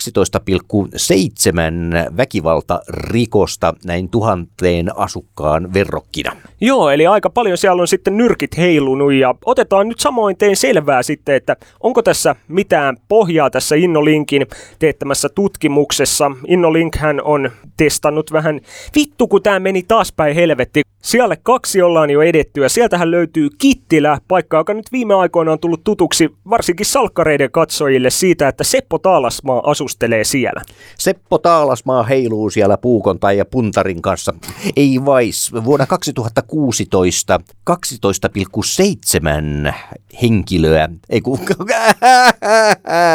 väkivaltarikosta 2.17 3.75
näin 3.85 4.09
tuhanteen 4.09 4.99
asukkaan 4.99 5.75
verrokkina. 5.75 6.33
Joo, 6.61 6.91
eli 6.91 7.07
aika 7.07 7.31
paljon 7.31 7.59
siellä 7.59 7.81
on 7.81 7.89
sitten 7.89 8.17
nyrkit 8.17 8.57
heilunut 8.57 9.13
ja 9.13 9.35
otetaan 9.45 9.89
nyt 9.89 10.01
samoin 10.01 10.37
teen 10.37 10.57
selvää 10.57 11.03
sitten, 11.03 11.35
että 11.35 11.57
onko 11.81 12.03
tässä 12.03 12.37
mitään 12.49 12.97
pohjaa 13.09 13.51
tässä 13.51 13.75
Innolinkin 13.75 14.47
teettämässä 14.79 15.29
tutkimuksessa. 15.29 16.31
Innolink 16.47 16.97
hän 16.97 17.23
on 17.23 17.51
testannut 17.77 18.33
vähän, 18.33 18.61
vittu 18.95 19.29
kun 19.29 19.43
tämä 19.43 19.61
meni 19.61 19.83
taas 19.83 20.13
päin 20.13 20.35
helvetti. 20.35 20.83
Siellä 21.03 21.37
kaksi 21.43 21.83
ollaan 21.95 22.11
jo 22.11 22.23
edetty 22.23 22.63
ja 22.63 22.69
sieltähän 22.69 23.11
löytyy 23.11 23.49
Kittilä, 23.59 24.19
paikka, 24.29 24.57
joka 24.57 24.75
nyt 24.75 24.93
viime 24.93 25.15
aikoina 25.15 25.53
on 25.53 25.59
tullut 25.59 25.85
tutuksi 25.85 26.31
varsinkin 26.51 26.87
salkkareiden 26.87 27.51
katsojille 27.51 28.11
siitä, 28.11 28.49
että 28.49 28.65
Seppo 28.65 28.99
Taalasmaa 28.99 29.71
asustelee 29.71 30.25
siellä. 30.25 30.63
Seppo 30.99 31.39
Taalasmaa 31.39 32.03
heiluu 32.03 32.51
siellä 32.51 32.77
puukontai 32.77 33.39
ja 33.39 33.45
puntarin 33.45 34.03
kanssa. 34.03 34.35
Ei 34.77 35.01
vais. 35.05 35.53
Vuonna 35.65 35.87
2016 35.87 37.41
12,7 37.71 39.75
henkilöä. 40.23 40.89
Ei 41.11 41.21
kun... 41.21 41.39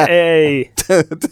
Ei, 0.09 0.71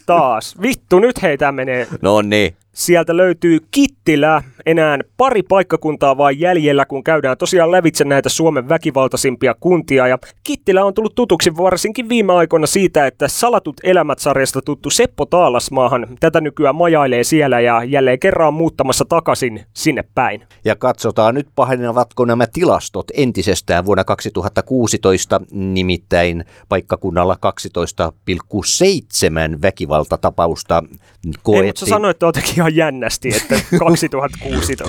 taas. 0.05 0.55
Vittu, 0.61 0.99
nyt 0.99 1.21
heitä 1.21 1.51
menee. 1.51 1.87
No 2.01 2.21
niin. 2.21 2.55
Sieltä 2.77 3.17
löytyy 3.17 3.59
Kittilä, 3.71 4.43
enää 4.65 4.99
pari 5.17 5.43
paikkakuntaa 5.43 6.17
vaan 6.17 6.39
jäljellä, 6.39 6.85
kun 6.85 7.03
käydään 7.03 7.37
tosiaan 7.37 7.71
lävitse 7.71 8.03
näitä 8.03 8.29
Suomen 8.29 8.69
väkivaltaisimpia 8.69 9.55
kuntia. 9.59 10.07
Ja 10.07 10.17
Kittilä 10.43 10.85
on 10.85 10.93
tullut 10.93 11.15
tutuksi 11.15 11.57
varsinkin 11.57 12.09
viime 12.09 12.33
aikoina 12.33 12.67
siitä, 12.67 13.07
että 13.07 13.27
Salatut 13.27 13.75
elämät-sarjasta 13.83 14.61
tuttu 14.61 14.89
Seppo 14.89 15.25
Taalasmaahan 15.25 16.07
tätä 16.19 16.41
nykyään 16.41 16.75
majailee 16.75 17.23
siellä 17.23 17.59
ja 17.59 17.83
jälleen 17.83 18.19
kerran 18.19 18.53
muuttamassa 18.53 19.05
takaisin 19.05 19.65
sinne 19.73 20.03
päin. 20.15 20.43
Ja 20.65 20.75
katsotaan 20.75 21.35
nyt 21.35 21.47
pahenevatko 21.55 22.25
nämä 22.25 22.47
tilastot 22.47 23.07
entisestään 23.13 23.85
vuonna 23.85 24.03
2016, 24.03 25.41
nimittäin 25.51 26.45
paikkakunnalla 26.69 27.37
12,7 27.45 29.61
väkivaltatapausta 29.61 30.83
Ei, 30.87 30.91
mutta 30.91 31.07
sä 31.35 31.39
koettiin. 31.43 31.89
sanoit 31.89 32.21
jotenkin 32.21 32.66
ihan 32.67 32.75
jännästi, 32.75 33.29
että 33.29 33.55
2016. 33.79 34.83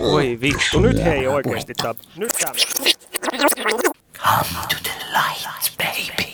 Voi 0.00 0.38
vittu, 0.40 0.80
nyt 0.80 1.04
hei 1.04 1.26
oikeesti 1.26 1.74
tää, 1.82 1.94
nyt 2.16 2.30
tää 2.42 2.52
Come 4.18 4.60
to 4.68 4.76
the 4.82 4.94
light, 5.16 5.76
baby. 5.78 6.28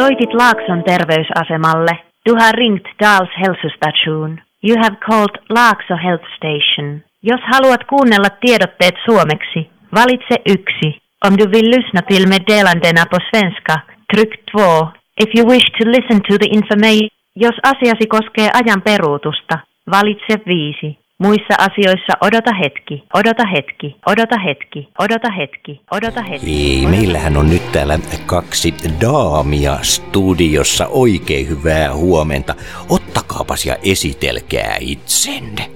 Soitit 0.00 0.34
Laakson 0.34 0.82
terveysasemalle. 0.84 1.98
Du 2.28 2.34
har 2.40 2.54
ringt 2.54 2.86
Dals 3.00 3.30
hälsostation. 3.36 4.40
You 4.64 4.76
have 4.82 4.96
called 4.96 5.34
Laakso 5.48 5.96
Health 6.04 6.24
Station. 6.36 7.02
Jos 7.22 7.40
haluat 7.52 7.84
kuunnella 7.84 8.30
tiedotteet 8.40 8.94
suomeksi, 9.04 9.70
valitse 9.94 10.36
yksi. 10.46 11.00
Om 11.26 11.36
du 11.38 11.50
vill 11.52 11.70
lyssna 11.70 12.02
till 12.02 12.28
meddelandena 12.28 13.04
på 13.10 13.18
svenska, 13.30 13.74
tryck 14.12 14.32
2. 14.52 14.95
If 15.20 15.30
you 15.34 15.46
wish 15.46 15.64
to 15.78 15.90
listen 15.90 16.20
to 16.28 16.38
the 16.38 16.48
information, 16.50 17.08
jos 17.36 17.54
asiasi 17.62 18.06
koskee 18.06 18.48
ajan 18.54 18.82
peruutusta, 18.82 19.58
valitse 19.90 20.34
5. 20.46 20.98
Muissa 21.18 21.54
asioissa 21.58 22.12
odota 22.20 22.54
hetki, 22.54 23.04
odota 23.14 23.42
hetki, 23.46 23.96
odota 24.06 24.38
hetki, 24.38 24.88
odota 24.98 25.30
hetki, 25.30 25.80
odota 25.90 26.22
hetki. 26.22 26.50
Ei, 26.50 26.86
meillähän 26.86 27.36
on 27.36 27.50
nyt 27.50 27.72
täällä 27.72 27.98
kaksi 28.26 28.74
daamia 29.00 29.78
studiossa. 29.82 30.86
Oikein 30.86 31.48
hyvää 31.48 31.94
huomenta. 31.94 32.54
Ottakaapas 32.88 33.66
ja 33.66 33.76
esitelkää 33.82 34.76
itsenne. 34.80 35.70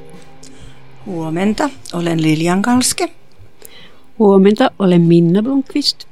Huomenta, 1.06 1.70
olen 1.92 2.22
Lilian 2.22 2.62
Kalske. 2.62 3.08
Huomenta, 4.18 4.70
olen 4.78 5.00
Minna 5.00 5.42
Blomqvist. 5.42 6.09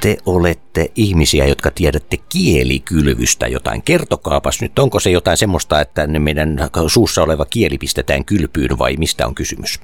Te 0.00 0.16
olette 0.26 0.92
ihmisiä, 0.94 1.46
jotka 1.46 1.70
tiedätte 1.70 2.16
kielikylvystä 2.28 3.46
jotain. 3.46 3.82
Kertokaapas 3.82 4.60
nyt, 4.60 4.78
onko 4.78 5.00
se 5.00 5.10
jotain 5.10 5.36
semmoista, 5.36 5.80
että 5.80 6.06
meidän 6.06 6.58
suussa 6.86 7.22
oleva 7.22 7.44
kieli 7.44 7.78
pistetään 7.78 8.24
kylpyyn 8.24 8.78
vai 8.78 8.96
mistä 8.96 9.26
on 9.26 9.34
kysymys? 9.34 9.80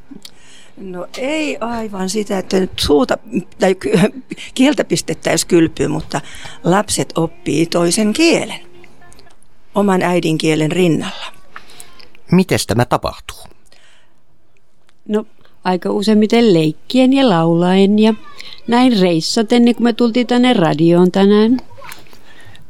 No 0.77 1.07
ei 1.19 1.59
aivan 1.61 2.11
sitä, 2.11 2.39
että 2.39 2.61
nyt 2.61 2.79
suuta 2.79 3.19
tai 3.59 3.77
kieltä 4.55 4.85
pistettäisiin 4.85 5.49
kylpyyn, 5.49 5.91
mutta 5.91 6.21
lapset 6.65 7.13
oppii 7.19 7.67
toisen 7.67 8.13
kielen. 8.13 8.61
Oman 9.75 10.03
äidinkielen 10.03 10.73
rinnalla. 10.73 11.33
Miten 12.33 12.59
tämä 12.67 12.85
tapahtuu? 12.85 13.39
No, 15.09 15.27
aika 15.65 15.91
useimmiten 15.91 16.55
leikkien 16.55 17.13
ja 17.13 17.29
laulaen 17.29 17.99
ja 17.99 18.15
näin 18.69 19.01
reissaten, 19.01 19.65
niin 19.65 19.77
kun 19.77 19.85
me 19.85 19.93
tultiin 19.93 20.27
tänne 20.27 20.53
radioon 20.53 21.13
tänään. 21.13 21.57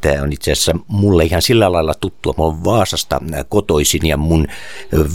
Tämä 0.01 0.23
on 0.23 0.33
itse 0.33 0.53
asiassa 0.53 0.77
mulle 0.89 1.25
ihan 1.25 1.43
sillä 1.43 1.73
lailla 1.73 1.95
tuttua. 1.95 2.35
Mä 2.39 2.45
oon 2.45 2.65
Vaasasta 2.65 3.21
kotoisin 3.49 4.07
ja 4.07 4.17
mun 4.17 4.47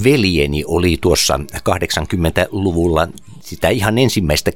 veljeni 0.04 0.64
oli 0.68 0.98
tuossa 1.02 1.40
80-luvulla 1.70 3.08
sitä 3.40 3.70
ihan 3.70 3.98
ensimmäistä 3.98 4.52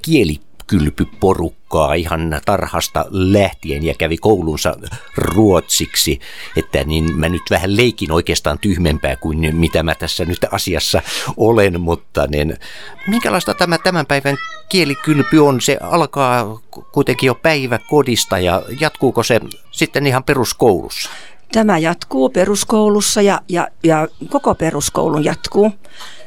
kielikylpyporukkaa 0.67 1.93
ihan 1.93 2.41
tarhasta 2.45 3.05
lähtien 3.09 3.83
ja 3.83 3.93
kävi 3.93 4.17
koulunsa 4.17 4.75
ruotsiksi, 5.17 6.19
että 6.57 6.83
niin 6.83 7.17
mä 7.19 7.29
nyt 7.29 7.41
vähän 7.49 7.77
leikin 7.77 8.11
oikeastaan 8.11 8.59
tyhmempää 8.59 9.15
kuin 9.15 9.55
mitä 9.55 9.83
mä 9.83 9.95
tässä 9.95 10.25
nyt 10.25 10.45
asiassa 10.51 11.01
olen, 11.37 11.81
mutta 11.81 12.27
niin, 12.27 12.57
minkälaista 13.07 13.53
tämä 13.53 13.77
tämän 13.77 14.05
päivän 14.05 14.37
kielikylpy 14.69 15.39
on? 15.39 15.61
Se 15.61 15.77
alkaa 15.81 16.59
kuitenkin 16.91 17.27
jo 17.27 17.35
päiväkodista 17.35 18.39
ja 18.39 18.61
jatkuuko 18.79 19.23
se 19.23 19.39
sitten 19.71 20.07
ihan 20.07 20.23
peruskoulussa? 20.23 21.09
Tämä 21.51 21.77
jatkuu 21.77 22.29
peruskoulussa 22.29 23.21
ja, 23.21 23.41
ja, 23.49 23.67
ja 23.83 24.07
koko 24.29 24.55
peruskoulun 24.55 25.23
jatkuu. 25.23 25.71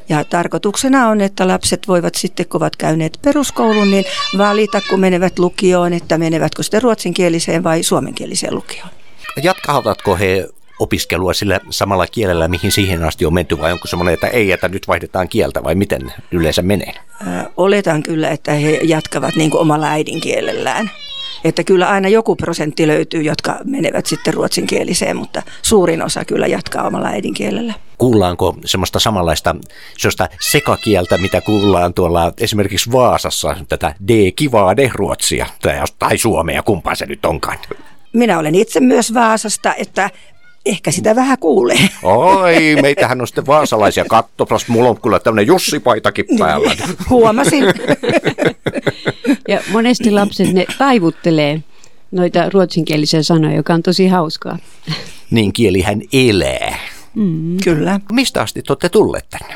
Ja 0.09 0.23
tarkoituksena 0.23 1.09
on, 1.09 1.21
että 1.21 1.47
lapset 1.47 1.87
voivat 1.87 2.15
sitten, 2.15 2.47
kun 2.47 2.61
ovat 2.61 2.75
käyneet 2.75 3.19
peruskoulun, 3.21 3.91
niin 3.91 4.05
valita, 4.37 4.81
kun 4.89 4.99
menevät 4.99 5.39
lukioon, 5.39 5.93
että 5.93 6.17
menevätkö 6.17 6.63
sitten 6.63 6.81
ruotsinkieliseen 6.81 7.63
vai 7.63 7.83
suomenkieliseen 7.83 8.55
lukioon. 8.55 8.89
Jatkavatko 9.43 10.15
he 10.15 10.47
opiskelua 10.79 11.33
sillä 11.33 11.59
samalla 11.69 12.07
kielellä, 12.07 12.47
mihin 12.47 12.71
siihen 12.71 13.03
asti 13.03 13.25
on 13.25 13.33
menty, 13.33 13.57
vai 13.59 13.71
onko 13.71 13.87
semmoinen, 13.87 14.13
että 14.13 14.27
ei, 14.27 14.51
että 14.51 14.67
nyt 14.67 14.87
vaihdetaan 14.87 15.29
kieltä, 15.29 15.63
vai 15.63 15.75
miten 15.75 16.13
yleensä 16.31 16.61
menee? 16.61 16.93
Oletan 17.57 18.03
kyllä, 18.03 18.29
että 18.29 18.53
he 18.53 18.79
jatkavat 18.83 19.35
niin 19.35 19.51
kuin 19.51 19.61
omalla 19.61 19.87
äidinkielellään. 19.87 20.91
Että 21.47 21.63
kyllä 21.63 21.89
aina 21.89 22.07
joku 22.07 22.35
prosentti 22.35 22.87
löytyy, 22.87 23.21
jotka 23.21 23.57
menevät 23.65 24.05
sitten 24.05 24.33
ruotsinkieliseen, 24.33 25.17
mutta 25.17 25.41
suurin 25.61 26.01
osa 26.01 26.25
kyllä 26.25 26.47
jatkaa 26.47 26.87
omalla 26.87 27.07
äidinkielellä. 27.07 27.73
Kuullaanko 27.97 28.57
semmoista 28.65 28.99
samanlaista 28.99 29.55
semmoista 29.97 30.29
sekakieltä, 30.51 31.17
mitä 31.17 31.41
kuullaan 31.41 31.93
tuolla 31.93 32.33
esimerkiksi 32.39 32.91
Vaasassa, 32.91 33.55
tätä 33.69 33.95
D-kivaa 34.07 34.77
D-ruotsia 34.77 35.45
tai, 35.61 35.75
tai 35.99 36.17
suomea, 36.17 36.63
kumpaa 36.63 36.95
se 36.95 37.05
nyt 37.05 37.25
onkaan? 37.25 37.57
Minä 38.13 38.39
olen 38.39 38.55
itse 38.55 38.79
myös 38.79 39.13
Vaasasta, 39.13 39.75
että 39.75 40.09
ehkä 40.69 40.91
sitä 40.91 41.15
vähän 41.15 41.37
kuulee. 41.37 41.89
Oi, 42.03 42.75
meitähän 42.81 43.21
on 43.21 43.27
sitten 43.27 43.45
vaasalaisia. 43.45 44.05
Kattopas, 44.09 44.67
mulla 44.67 44.89
on 44.89 45.01
kyllä 45.01 45.19
tämmöinen 45.19 45.47
Jussi-paitakin 45.47 46.25
päällä. 46.39 46.75
Huomasin. 47.09 47.63
Ja 49.47 49.61
monesti 49.71 50.11
lapset 50.11 50.53
ne 50.53 50.65
taivuttelee 50.77 51.63
noita 52.11 52.49
ruotsinkielisiä 52.49 53.23
sanoja, 53.23 53.55
joka 53.55 53.73
on 53.73 53.83
tosi 53.83 54.07
hauskaa. 54.07 54.57
Niin 55.31 55.53
kielihän 55.53 56.01
elää. 56.13 56.77
Mm. 57.15 57.57
Kyllä. 57.63 57.99
Mistä 58.11 58.41
asti 58.41 58.61
te 58.61 58.73
olette 58.73 58.89
tulleet 58.89 59.29
tänne? 59.29 59.55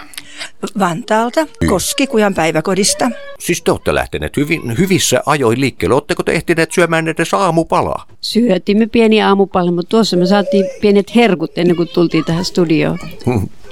Vantaalta, 0.79 1.47
Koskikujan 1.69 2.33
päiväkodista. 2.33 3.11
Siis 3.39 3.61
te 3.61 3.71
olette 3.71 3.95
lähteneet 3.95 4.37
hyvin, 4.37 4.77
hyvissä 4.77 5.23
ajoin 5.25 5.61
liikkeelle. 5.61 5.95
Oletteko 5.95 6.23
te 6.23 6.31
ehtineet 6.31 6.71
syömään 6.71 7.07
edes 7.07 7.33
aamupalaa? 7.33 8.05
Syötimme 8.21 8.87
pieni 8.87 9.21
aamupalla, 9.21 9.71
mutta 9.71 9.89
tuossa 9.89 10.17
me 10.17 10.25
saatiin 10.25 10.65
pienet 10.81 11.15
herkut 11.15 11.57
ennen 11.57 11.75
kuin 11.75 11.89
tultiin 11.93 12.25
tähän 12.25 12.45
studioon. 12.45 12.99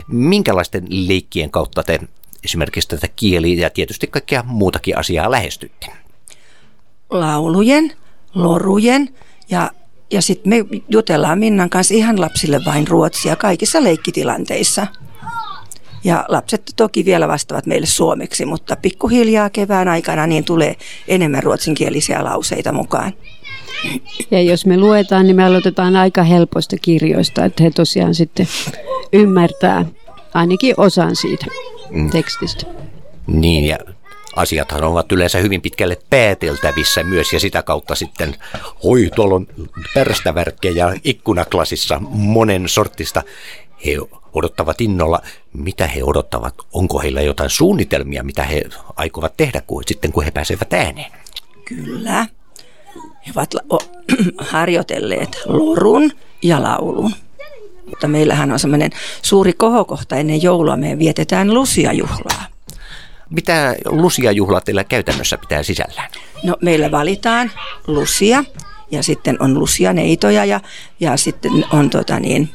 Minkälaisten 0.07 0.85
leikkien 0.89 1.51
kautta 1.51 1.83
te 1.83 1.99
esimerkiksi 2.43 2.89
tätä 2.89 3.07
kieliä 3.15 3.61
ja 3.61 3.69
tietysti 3.69 4.07
kaikkea 4.07 4.43
muutakin 4.43 4.97
asiaa 4.97 5.31
lähestytte? 5.31 5.87
Laulujen, 7.09 7.91
lorujen 8.35 9.09
ja, 9.49 9.71
ja 10.11 10.21
sitten 10.21 10.49
me 10.49 10.65
jutellaan 10.89 11.39
Minnan 11.39 11.69
kanssa 11.69 11.93
ihan 11.93 12.21
lapsille 12.21 12.59
vain 12.65 12.87
ruotsia 12.87 13.35
kaikissa 13.35 13.83
leikkitilanteissa. 13.83 14.87
Ja 16.03 16.25
lapset 16.27 16.73
toki 16.75 17.05
vielä 17.05 17.27
vastaavat 17.27 17.65
meille 17.65 17.87
suomeksi, 17.87 18.45
mutta 18.45 18.75
pikkuhiljaa 18.75 19.49
kevään 19.49 19.87
aikana 19.87 20.27
niin 20.27 20.45
tulee 20.45 20.75
enemmän 21.07 21.43
ruotsinkielisiä 21.43 22.23
lauseita 22.23 22.71
mukaan. 22.71 23.13
Ja 24.31 24.41
jos 24.41 24.65
me 24.65 24.77
luetaan, 24.77 25.25
niin 25.25 25.35
me 25.35 25.43
aloitetaan 25.43 25.95
aika 25.95 26.23
helpoista 26.23 26.75
kirjoista, 26.81 27.45
että 27.45 27.63
he 27.63 27.71
tosiaan 27.71 28.15
sitten 28.15 28.47
ymmärtää 29.13 29.85
ainakin 30.33 30.73
osan 30.77 31.15
siitä 31.15 31.45
mm. 31.89 32.09
tekstistä. 32.09 32.65
Niin, 33.27 33.65
ja 33.65 33.77
asiathan 34.35 34.83
ovat 34.83 35.11
yleensä 35.11 35.37
hyvin 35.37 35.61
pitkälle 35.61 35.97
pääteltävissä 36.09 37.03
myös, 37.03 37.33
ja 37.33 37.39
sitä 37.39 37.63
kautta 37.63 37.95
sitten, 37.95 38.35
oi, 38.83 39.09
tuolla 39.15 39.35
on 39.35 39.47
pärstävärkkejä 39.93 40.93
ikkunaklasissa 41.03 42.01
monen 42.09 42.69
sortista. 42.69 43.23
He 43.85 43.91
odottavat 44.33 44.81
innolla, 44.81 45.21
mitä 45.53 45.87
he 45.87 46.03
odottavat, 46.03 46.55
onko 46.73 46.99
heillä 46.99 47.21
jotain 47.21 47.49
suunnitelmia, 47.49 48.23
mitä 48.23 48.43
he 48.43 48.63
aikovat 48.95 49.37
tehdä 49.37 49.61
kun, 49.67 49.83
sitten, 49.87 50.11
kun 50.11 50.23
he 50.23 50.31
pääsevät 50.31 50.73
ääneen. 50.73 51.11
Kyllä. 51.65 52.25
He 53.27 53.31
ovat 53.35 53.55
harjoitelleet 54.51 55.41
lorun 55.45 56.11
ja 56.41 56.63
laulun. 56.63 57.13
Mutta 57.85 58.07
meillähän 58.07 58.51
on 58.51 58.59
semmoinen 58.59 58.91
suuri 59.21 59.53
kohokohta 59.53 60.15
ennen 60.15 60.41
joulua. 60.41 60.77
Me 60.77 60.99
vietetään 60.99 61.53
lusiajuhlaa. 61.53 62.45
Mitä 63.29 63.75
lusiajuhla 63.85 64.61
teillä 64.61 64.83
käytännössä 64.83 65.37
pitää 65.37 65.63
sisällään? 65.63 66.09
No 66.43 66.57
meillä 66.61 66.91
valitaan 66.91 67.51
lusia 67.87 68.43
ja 68.91 69.03
sitten 69.03 69.37
on 69.39 69.59
lusianeitoja 69.59 70.45
ja, 70.45 70.59
ja 70.99 71.17
sitten 71.17 71.65
on 71.73 71.89
tota 71.89 72.19
niin, 72.19 72.49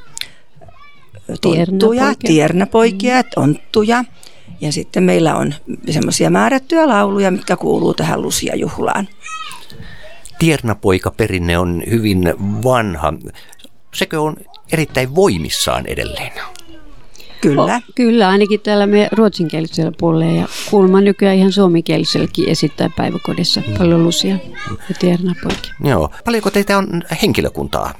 tonttuja, 1.41 2.15
tiernäpoikia, 2.27 3.23
mm. 3.23 3.29
tonttuja. 3.35 4.05
Ja 4.61 4.73
sitten 4.73 5.03
meillä 5.03 5.37
on 5.37 5.55
semmoisia 5.91 6.31
määrättyjä 6.31 6.89
lauluja, 6.89 7.31
mitkä 7.31 7.57
kuuluu 7.57 7.95
tähän 7.95 8.23
lusiajuhlaan. 8.23 9.09
Tiernapoika-perinne 10.39 11.59
on 11.59 11.83
hyvin 11.91 12.35
vanha. 12.65 13.15
Sekö 13.95 14.21
on 14.21 14.37
erittäin 14.73 15.15
voimissaan 15.15 15.87
edelleen? 15.87 16.33
Kyllä. 17.41 17.63
O, 17.63 17.93
kyllä, 17.95 18.29
ainakin 18.29 18.61
täällä 18.61 18.87
me 18.87 19.09
ruotsinkielisellä 19.13 19.93
puolella 19.99 20.33
ja 20.33 20.49
kuulemma 20.71 21.01
nykyään 21.01 21.37
ihan 21.37 21.53
suomenkieliselläkin 21.53 22.49
esittää 22.49 22.91
päiväkodissa 22.97 23.63
mm. 23.67 23.75
paljon 23.79 24.05
lusia 24.05 24.37
ja 24.71 24.95
tiernapoikia. 24.99 25.75
Joo. 25.85 26.11
Paljonko 26.25 26.51
teitä 26.51 26.79
on 26.79 27.03
henkilökuntaa? 27.23 27.95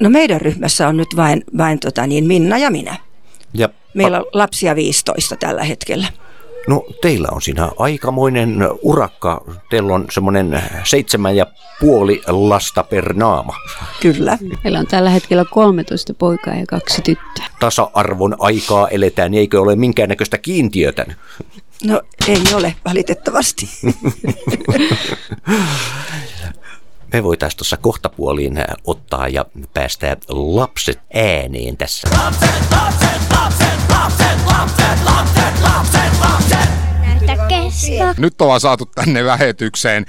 No 0.00 0.10
meidän 0.10 0.40
ryhmässä 0.40 0.88
on 0.88 0.96
nyt 0.96 1.08
vain, 1.16 1.44
vain 1.58 1.78
tota 1.78 2.06
niin, 2.06 2.26
Minna 2.26 2.58
ja 2.58 2.70
minä. 2.70 2.96
Ja, 3.54 3.68
Meillä 3.94 4.18
on 4.18 4.26
lapsia 4.32 4.74
15 4.74 5.36
tällä 5.36 5.64
hetkellä. 5.64 6.06
No 6.68 6.84
teillä 7.02 7.28
on 7.32 7.42
siinä 7.42 7.70
aikamoinen 7.78 8.68
urakka. 8.82 9.44
Teillä 9.70 9.94
on 9.94 10.06
semmoinen 10.10 10.62
seitsemän 10.84 11.36
ja 11.36 11.46
puoli 11.80 12.22
lasta 12.26 12.82
per 12.82 13.14
naama. 13.14 13.54
Kyllä. 14.00 14.38
Meillä 14.64 14.78
on 14.78 14.86
tällä 14.86 15.10
hetkellä 15.10 15.44
13 15.50 16.14
poikaa 16.14 16.54
ja 16.54 16.66
kaksi 16.66 17.02
tyttöä. 17.02 17.46
Tasa-arvon 17.60 18.36
aikaa 18.38 18.88
eletään, 18.88 19.30
niin 19.30 19.38
eikö 19.38 19.60
ole 19.60 19.76
minkäännäköistä 19.76 20.38
kiintiötä? 20.38 21.06
No 21.84 22.02
ei 22.28 22.42
ole 22.54 22.74
valitettavasti. 22.84 23.68
me 27.12 27.24
voitaisiin 27.24 27.58
tuossa 27.58 27.76
kohtapuoliin 27.76 28.64
ottaa 28.84 29.28
ja 29.28 29.44
päästää 29.74 30.16
lapset 30.28 31.00
ääneen 31.14 31.76
tässä. 31.76 32.08
Lapset, 32.24 32.50
lapset, 32.70 33.20
lapset, 33.36 33.90
lapset, 33.90 34.38
lapset, 34.46 35.04
lapset, 35.04 35.62
lapset, 35.62 36.20
lapset. 36.20 36.68
Nyt 38.18 38.40
ollaan 38.40 38.60
saatu 38.60 38.86
tänne 38.86 39.26
lähetykseen 39.26 40.06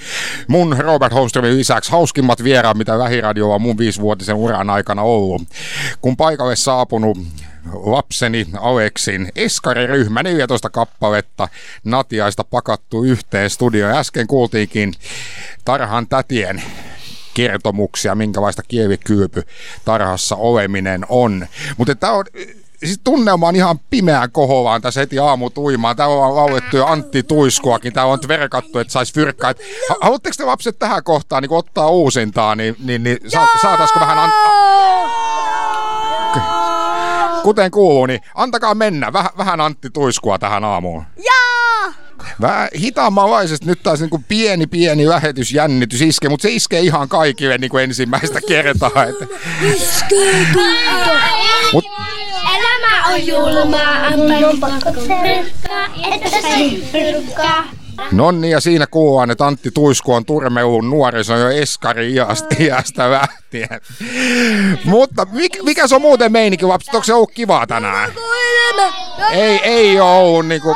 mun 0.48 0.76
Robert 0.80 1.14
Holmströmin 1.14 1.58
lisäksi 1.58 1.92
hauskimmat 1.92 2.44
vieraat, 2.44 2.78
mitä 2.78 2.98
Vähiradio 2.98 3.52
on 3.52 3.62
mun 3.62 3.78
viisivuotisen 3.78 4.36
uran 4.36 4.70
aikana 4.70 5.02
ollut. 5.02 5.42
Kun 6.02 6.18
paikalle 6.18 6.56
saapunut 6.56 7.18
lapseni 7.74 8.48
Aleksin 8.58 9.32
eskariryhmä, 9.36 10.24
14 10.24 10.70
kappaletta 10.70 11.48
Natiaista 11.84 12.44
pakattu 12.44 13.04
yhteen 13.04 13.50
studioon. 13.50 13.98
Äsken 13.98 14.28
kuultiinkin 14.28 14.94
Tarhan 15.66 16.08
tätien 16.08 16.64
kertomuksia, 17.48 18.16
minkälaista 18.16 18.64
kielikylpy 18.68 19.44
tarhassa 19.86 20.36
oleminen 20.36 21.06
on. 21.10 21.48
Mutta 21.78 21.96
tämä 21.96 22.14
on 22.14 22.26
siis 22.86 23.00
tunnelma 23.04 23.48
on 23.48 23.56
ihan 23.56 23.80
pimeään 23.90 24.32
kohovaan 24.32 24.82
tässä 24.82 25.00
heti 25.00 25.20
aamutuimaan. 25.20 25.96
Täällä 25.96 26.16
on 26.16 26.36
laulettu 26.36 26.78
jo 26.78 26.86
Antti 26.86 27.24
Tuiskuakin. 27.24 27.94
Täällä 27.94 28.14
on 28.14 28.20
verkattu, 28.28 28.80
että 28.80 28.94
saisi 28.94 29.14
fyrkkaa. 29.14 29.54
Haluatteko 30.02 30.34
te 30.38 30.46
lapset 30.46 30.80
tähän 30.80 31.04
kohtaan 31.04 31.44
niin 31.44 31.54
ottaa 31.54 31.90
uusintaa, 31.90 32.56
niin, 32.56 32.76
niin, 32.80 33.04
niin 33.04 33.18
sa- 33.28 33.48
saataisiko 33.62 34.00
vähän... 34.00 34.18
An- 34.18 34.32
Kuten 37.44 37.72
kuuluu, 37.72 38.06
niin 38.06 38.20
antakaa 38.36 38.76
mennä. 38.76 39.14
Väh, 39.14 39.30
vähän 39.38 39.62
Antti 39.62 39.90
Tuiskua 39.90 40.40
tähän 40.40 40.64
aamuun. 40.64 41.04
Jaa! 41.18 41.49
Vähän 42.42 42.68
hitaammanlaisesti 42.80 43.66
nyt 43.66 43.84
taas 43.84 44.00
niin 44.00 44.10
kuin 44.10 44.26
pieni 44.28 44.68
pieni 44.68 45.08
lähetysjännitys 45.08 46.02
iskee, 46.02 46.30
mutta 46.30 46.44
se 46.44 46.52
iskee 46.52 46.80
ihan 46.80 47.10
kaikille 47.10 47.58
niin 47.58 47.70
kuin 47.70 47.84
ensimmäistä 47.84 48.40
kertaa. 48.48 49.04
Että... 49.10 49.26
Iskee 49.62 50.48
Mut... 51.74 51.86
Elämä 52.58 53.06
on 53.08 53.28
julmaa, 53.28 54.08
että 56.14 56.30
se 56.30 56.70
Nonni, 58.12 58.50
ja 58.50 58.60
siinä 58.60 58.88
kuullaan, 58.88 59.32
että 59.32 59.48
Antti 59.48 59.72
Tuisku 59.72 60.14
on 60.14 60.26
turmeulun 60.26 60.90
nuoriso 60.90 61.38
jo 61.38 61.50
eskari 61.50 62.14
iästä, 62.14 62.56
iästä 62.60 63.12
lähtien. 63.12 63.82
Mutta 64.86 65.28
mikä, 65.32 65.64
mikä 65.64 65.88
se 65.88 65.96
on 65.96 66.02
muuten 66.02 66.32
meininki, 66.32 66.66
lapset? 66.66 66.94
Onko 66.94 67.04
se 67.04 67.14
ollut 67.14 67.32
kivaa 67.32 67.68
tänään? 67.68 68.12
Ei, 69.32 69.60
ei 69.64 70.00
ole 70.00 70.12
ollut 70.12 70.48
niinku... 70.48 70.76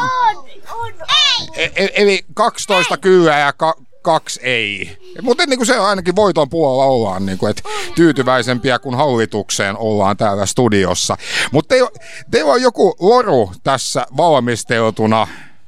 E, 1.55 1.63
e, 1.75 1.89
eli 1.93 2.25
12 2.33 2.97
kyllä 2.97 3.37
ja 3.37 3.53
ka, 3.53 3.75
kaksi 4.01 4.39
ei. 4.43 4.97
Mutta 5.21 5.45
niin 5.45 5.59
kuin 5.59 5.67
se 5.67 5.77
ainakin 5.77 6.15
voiton 6.15 6.49
puolella 6.49 6.85
ollaan, 6.85 7.25
niin 7.25 7.37
kuin, 7.37 7.49
että 7.49 7.63
tyytyväisempiä 7.95 8.79
kuin 8.79 8.95
hallitukseen 8.95 9.77
ollaan 9.77 10.17
täällä 10.17 10.45
studiossa. 10.45 11.17
Mutta 11.51 11.69
teillä, 11.69 11.89
teillä 12.31 12.53
on 12.53 12.61
joku 12.61 12.95
loru 12.99 13.51
tässä 13.63 14.07
valmisteltuna, 14.17 15.27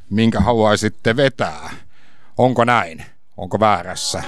minkä 0.09 0.39
haluaisitte 0.39 1.15
vetää. 1.15 1.69
Onko 2.37 2.65
näin? 2.65 3.05
Onko 3.37 3.59
väärässä? 3.59 4.23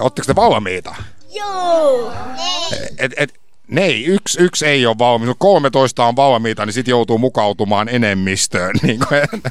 Oletteko 0.00 0.26
te 0.26 0.36
valmiita? 0.36 0.94
Joo. 1.30 2.12
Et, 2.98 3.12
et, 3.16 3.34
Ne 3.68 3.84
ei, 3.84 4.04
yksi, 4.04 4.42
yksi 4.42 4.66
ei 4.66 4.86
ole 4.86 4.98
valmis, 4.98 5.28
mutta 5.28 5.40
13 5.40 6.04
on 6.04 6.16
valmiita, 6.16 6.66
niin 6.66 6.72
sitten 6.74 6.92
joutuu 6.92 7.18
mukautumaan 7.18 7.88
enemmistöön. 7.88 8.74
Niin 8.82 9.00
kuin, 9.08 9.42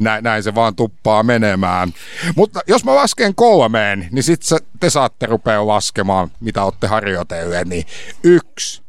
näin, 0.00 0.24
näin 0.24 0.42
se 0.42 0.54
vaan 0.54 0.76
tuppaa 0.76 1.22
menemään. 1.22 1.94
Mutta 2.36 2.60
jos 2.66 2.84
mä 2.84 2.94
lasken 2.94 3.34
kolmeen, 3.34 4.08
niin 4.12 4.22
sitten 4.22 4.58
te 4.80 4.90
saatte 4.90 5.26
rupea 5.26 5.66
laskemaan, 5.66 6.30
mitä 6.40 6.64
olette 6.64 6.86
harjoitelleet. 6.86 7.68
Niin 7.68 7.86
yksi, 8.22 8.82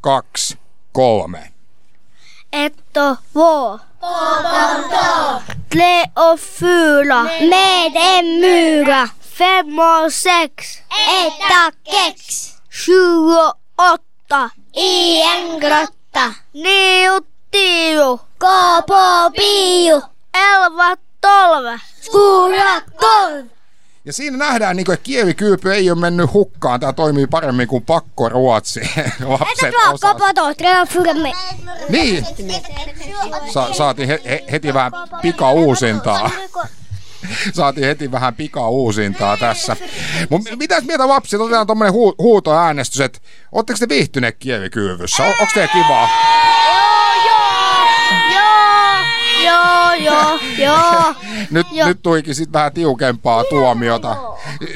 kaksi, 0.00 0.58
kolme. 0.92 1.52
Ett 2.52 2.96
och 2.96 3.16
två. 3.32 3.78
Tre 5.68 6.02
och 6.14 6.40
fyra. 6.40 7.22
Med 7.22 7.96
en 7.96 8.40
mura. 8.40 9.08
Fem. 9.20 9.78
Äta 11.24 11.72
kex. 11.84 12.52
Sju 12.70 13.61
åtta. 13.78 14.50
I 14.76 15.20
en 15.22 15.58
grotta. 15.58 16.32
Gå 18.40 18.82
på 18.86 19.30
bio. 19.36 20.02
Elva, 20.34 20.96
tolv. 21.20 21.78
Skola, 22.00 22.80
tolv. 23.00 23.46
Ja 24.04 24.12
siinä 24.12 24.36
nähdään, 24.36 24.76
niin 24.76 24.84
kuin, 24.86 24.94
että 24.94 25.04
kielikylpy 25.04 25.72
ei 25.74 25.90
ole 25.90 26.00
mennyt 26.00 26.32
hukkaan. 26.32 26.80
Tämä 26.80 26.92
toimii 26.92 27.26
paremmin 27.26 27.68
kuin 27.68 27.84
pakko 27.84 28.28
ruotsi. 28.28 28.80
Lapset 29.26 29.70
osaa. 29.94 30.14
Niin. 31.88 32.26
Sa- 33.52 33.74
saatiin 33.74 34.08
he- 34.08 34.20
he- 34.24 34.44
heti 34.52 34.74
vähän 34.74 34.92
pika 35.22 35.52
uusintaa. 35.52 36.30
Saatiin 37.54 37.86
heti 37.86 38.12
vähän 38.12 38.34
pika 38.34 38.68
uusintaa 38.68 39.36
tässä. 39.36 39.76
Mut 40.30 40.42
mitäs 40.58 40.84
mieltä 40.84 41.08
lapset? 41.08 41.40
Otetaan 41.40 41.66
tuommoinen 41.66 41.94
hu- 41.94 42.14
huutoäänestys, 42.18 43.00
että 43.00 43.18
ootteko 43.52 43.78
te 43.78 43.88
viihtyneet 43.88 44.36
kielikylvyssä? 44.38 45.22
On- 45.22 45.28
onko 45.40 45.52
teillä 45.54 45.72
kivaa? 45.72 46.08
Joo, 49.44 49.92
joo, 49.94 50.38
joo. 50.58 51.14
Nyt, 51.50 51.66
Joo. 51.72 51.88
nyt 51.88 52.02
tuikin 52.02 52.34
sit 52.34 52.52
vähän 52.52 52.72
tiukempaa 52.72 53.44
tuomiota. 53.44 54.16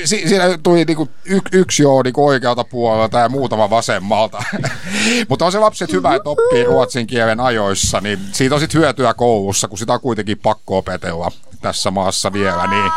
Si- 0.05 0.29
siinä 0.29 0.59
tuli 0.63 0.85
niinku 0.85 1.09
y- 1.25 1.41
yksi 1.53 1.83
joo 1.83 2.03
niinku 2.03 2.27
oikealta 2.27 2.65
puolelta 2.65 3.19
ja 3.19 3.29
muutama 3.29 3.71
vasemmalta. 3.71 4.43
Mutta 5.29 5.45
on 5.45 5.53
se 5.53 5.59
lapset 5.59 5.93
hyvä, 5.93 6.15
että 6.15 6.31
oppii 6.31 6.65
ruotsin 6.65 7.07
kielen 7.07 7.41
ajoissa, 7.41 8.01
niin 8.01 8.19
siitä 8.33 8.55
on 8.55 8.61
sit 8.61 8.75
hyötyä 8.75 9.15
koulussa, 9.15 9.69
kun 9.69 9.79
sitä 9.79 9.93
on 9.93 10.01
kuitenkin 10.01 10.39
pakko 10.39 10.79
opetella 10.79 11.33
tässä 11.61 11.91
maassa 11.91 12.33
vielä, 12.33 12.67
niin, 12.67 12.91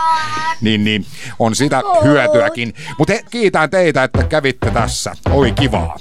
niin, 0.62 0.84
niin 0.84 1.06
on 1.40 1.56
sitä 1.56 1.82
hyötyäkin. 2.04 2.74
Mutta 2.98 3.14
kiitän 3.32 3.70
teitä, 3.70 4.04
että 4.04 4.24
kävitte 4.24 4.72
tässä. 4.72 5.14
Oli 5.30 5.52
kivaa. 5.52 5.96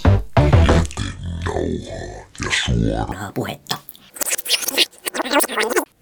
Puhetta. 3.35 3.79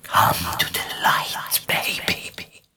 Come 0.02 0.56
to 0.58 0.66
the 0.72 0.82
light, 1.02 1.66
baby. 1.66 2.15